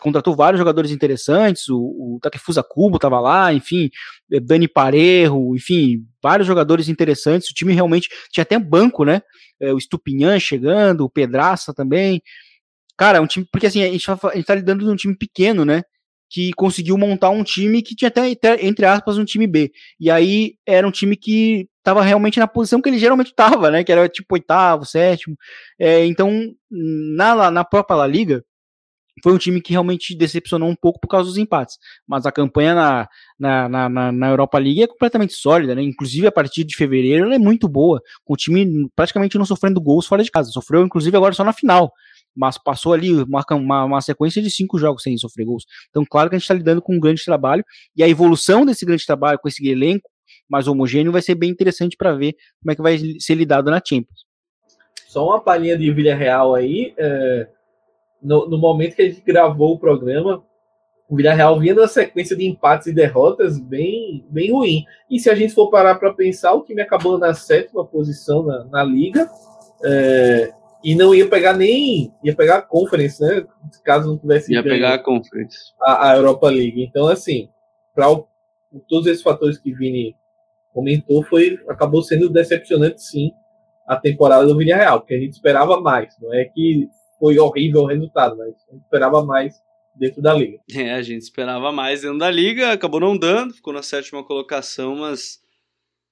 [0.00, 3.90] contratou vários jogadores interessantes, o, o Takefusa Kubo estava lá, enfim,
[4.32, 9.20] eh, Dani Parejo, enfim, vários jogadores interessantes, o time realmente tinha até banco, né,
[9.60, 12.22] eh, o Stupinhan chegando, o Pedraça também,
[12.96, 15.64] cara, um time, porque assim, a gente, tá, gente tá lidando de um time pequeno,
[15.64, 15.82] né,
[16.30, 19.70] que conseguiu montar um time que tinha até, entre aspas, um time B.
[20.00, 23.84] E aí era um time que estava realmente na posição que ele geralmente estava, né?
[23.84, 25.36] Que era tipo oitavo, sétimo.
[25.78, 26.30] É, então,
[26.70, 28.44] na, na própria La Liga,
[29.22, 31.76] foi um time que realmente decepcionou um pouco por causa dos empates.
[32.06, 33.08] Mas a campanha na,
[33.38, 35.82] na, na, na Europa League é completamente sólida, né?
[35.82, 39.80] Inclusive a partir de fevereiro ela é muito boa, com o time praticamente não sofrendo
[39.80, 40.50] gols fora de casa.
[40.50, 41.92] Sofreu, inclusive, agora só na final
[42.34, 45.64] mas passou ali uma, uma, uma, sequência de cinco jogos sem sofrer gols.
[45.90, 47.62] Então, claro que a gente está lidando com um grande trabalho,
[47.94, 50.10] e a evolução desse grande trabalho, com esse elenco
[50.48, 53.80] mais homogêneo, vai ser bem interessante para ver como é que vai ser lidado na
[53.84, 54.26] Champions.
[55.06, 57.48] Só uma palhinha de Villarreal aí, é,
[58.22, 60.42] no, no, momento que a gente gravou o programa,
[61.08, 64.84] o Villarreal vinha numa sequência de empates e derrotas bem, bem ruim.
[65.10, 68.64] E se a gente for parar para pensar, o time acabou na sétima posição na,
[68.64, 69.28] na liga,
[69.84, 70.52] é,
[70.82, 72.12] E não ia pegar nem.
[72.24, 73.46] ia pegar a Conference, né?
[73.84, 74.52] Caso não tivesse.
[74.52, 75.56] Ia pegar a Conference.
[75.80, 76.82] A, a Europa League.
[76.82, 77.48] Então, assim,
[77.94, 78.06] para
[78.88, 80.16] todos esses fatores que Vini
[80.72, 83.30] comentou, foi acabou sendo decepcionante, sim,
[83.86, 86.14] a temporada do Villarreal, porque a gente esperava mais.
[86.20, 86.86] Não é que
[87.18, 89.54] foi horrível o resultado, mas a gente esperava mais
[89.94, 90.58] dentro da liga.
[90.74, 94.96] É, a gente esperava mais dentro da liga, acabou não dando, ficou na sétima colocação,
[94.96, 95.42] mas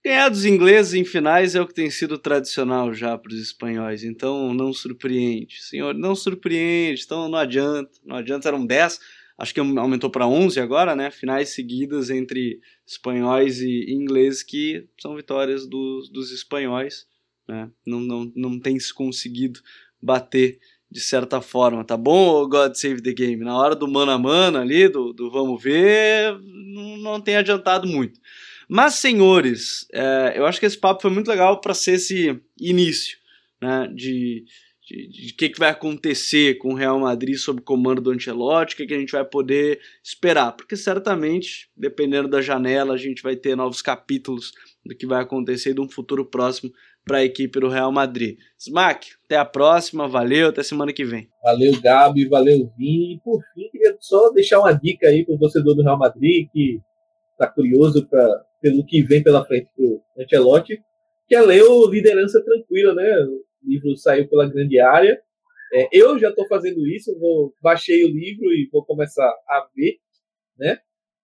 [0.03, 4.03] Ganhar dos ingleses em finais é o que tem sido tradicional já para os espanhóis,
[4.03, 5.61] então não surpreende.
[5.61, 7.91] Senhor, não surpreende, então não adianta.
[8.03, 8.99] Não adianta, eram 10,
[9.41, 11.11] acho que aumentou para 11 agora, né?
[11.11, 17.07] Finais seguidas entre espanhóis e ingleses que são vitórias dos, espanhóis,
[17.49, 17.71] né?
[17.87, 19.61] Não, não, não tem se conseguido
[20.01, 20.61] bater
[20.91, 23.43] de certa forma, tá bom, God Save the Game?
[23.43, 27.87] Na hora do mano a mano ali, do, do vamos ver, não, não tem adiantado
[27.87, 28.21] muito.
[28.69, 33.17] Mas, senhores, é, eu acho que esse papo foi muito legal para ser esse início
[33.63, 34.45] né, de
[34.91, 38.77] de o que, que vai acontecer com o Real Madrid sob comando do Ancelotti, o
[38.77, 43.37] que, que a gente vai poder esperar, porque certamente, dependendo da janela, a gente vai
[43.37, 44.53] ter novos capítulos
[44.85, 46.73] do que vai acontecer de um futuro próximo
[47.05, 48.39] para a equipe do Real Madrid.
[48.59, 51.29] Smack, até a próxima, valeu, até semana que vem.
[51.43, 53.15] Valeu, Gabi, valeu, Vini.
[53.15, 56.49] E por fim, queria só deixar uma dica aí para o torcedor do Real Madrid
[56.53, 56.81] que
[57.33, 60.81] está curioso pra, pelo que vem pela frente do Ancelotti,
[61.27, 63.09] que é ler o Liderança Tranquila, né?
[63.63, 65.21] O livro saiu pela grande área.
[65.73, 69.99] É, eu já estou fazendo isso, vou baixei o livro e vou começar a ver,
[70.59, 70.79] né?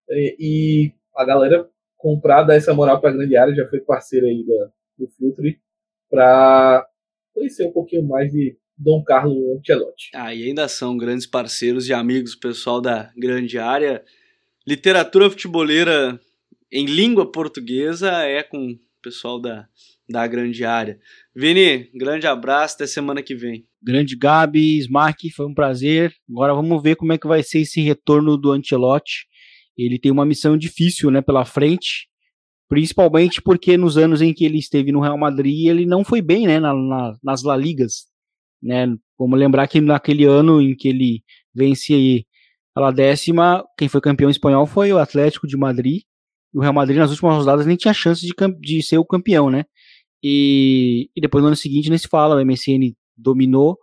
[0.08, 4.26] E, e a galera comprar, dar essa moral para a grande área, já foi parceiro
[4.26, 4.44] aí
[4.96, 5.60] do Futre,
[6.08, 6.86] para
[7.34, 10.10] conhecer um pouquinho mais de Dom Carlos Ancelotti.
[10.14, 14.04] Ah, e ainda são grandes parceiros e amigos, pessoal da grande área
[14.66, 16.20] literatura futeboleira
[16.70, 19.68] em língua portuguesa é com o pessoal da,
[20.08, 20.98] da grande área.
[21.34, 23.66] Vini, grande abraço, até semana que vem.
[23.82, 26.14] Grande Gabi, Smark, foi um prazer.
[26.30, 29.26] Agora vamos ver como é que vai ser esse retorno do Ancelotti.
[29.76, 32.08] Ele tem uma missão difícil né, pela frente,
[32.68, 36.46] principalmente porque nos anos em que ele esteve no Real Madrid ele não foi bem
[36.46, 38.06] né, na, na, nas La Ligas.
[38.62, 38.86] Né?
[39.18, 41.22] Vamos lembrar que naquele ano em que ele
[41.54, 42.24] vence
[42.74, 46.02] pela décima, quem foi campeão espanhol foi o Atlético de Madrid.
[46.54, 49.50] E o Real Madrid nas últimas rodadas nem tinha chance de, de ser o campeão,
[49.50, 49.64] né?
[50.28, 53.78] E, e depois no ano seguinte nem se fala, o MSN dominou.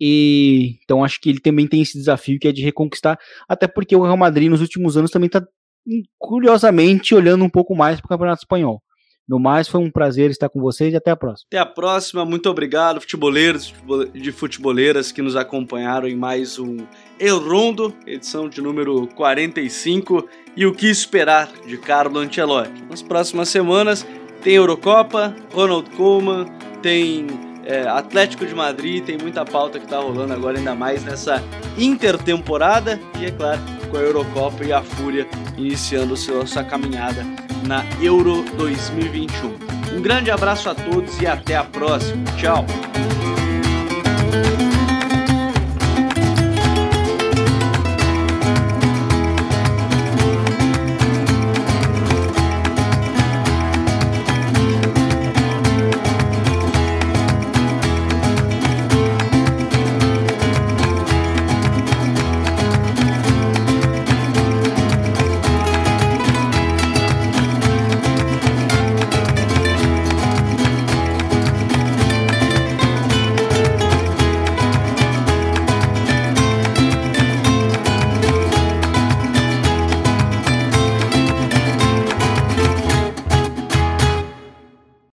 [0.00, 3.94] E então acho que ele também tem esse desafio que é de reconquistar, até porque
[3.94, 5.44] o Real Madrid nos últimos anos também está
[6.18, 8.82] curiosamente olhando um pouco mais para o Campeonato Espanhol.
[9.28, 11.46] No mais, foi um prazer estar com vocês e até a próxima.
[11.50, 13.72] Até a próxima, muito obrigado, futeboleiros
[14.12, 16.78] de futeboleiras que nos acompanharam em mais um
[17.20, 20.26] El Rondo, edição de número 45,
[20.56, 22.82] e o que esperar de Carlo Ancelotti.
[22.90, 24.04] Nas próximas semanas
[24.42, 26.46] tem Eurocopa, Ronald Koeman,
[26.82, 27.26] tem
[27.64, 31.42] é, Atlético de Madrid, tem muita pauta que está rolando agora, ainda mais nessa
[31.78, 35.26] intertemporada, e é claro, com a Eurocopa e a Fúria
[35.56, 37.24] iniciando sua caminhada
[37.66, 39.96] na Euro 2021.
[39.96, 42.24] Um grande abraço a todos e até a próxima.
[42.36, 42.64] Tchau!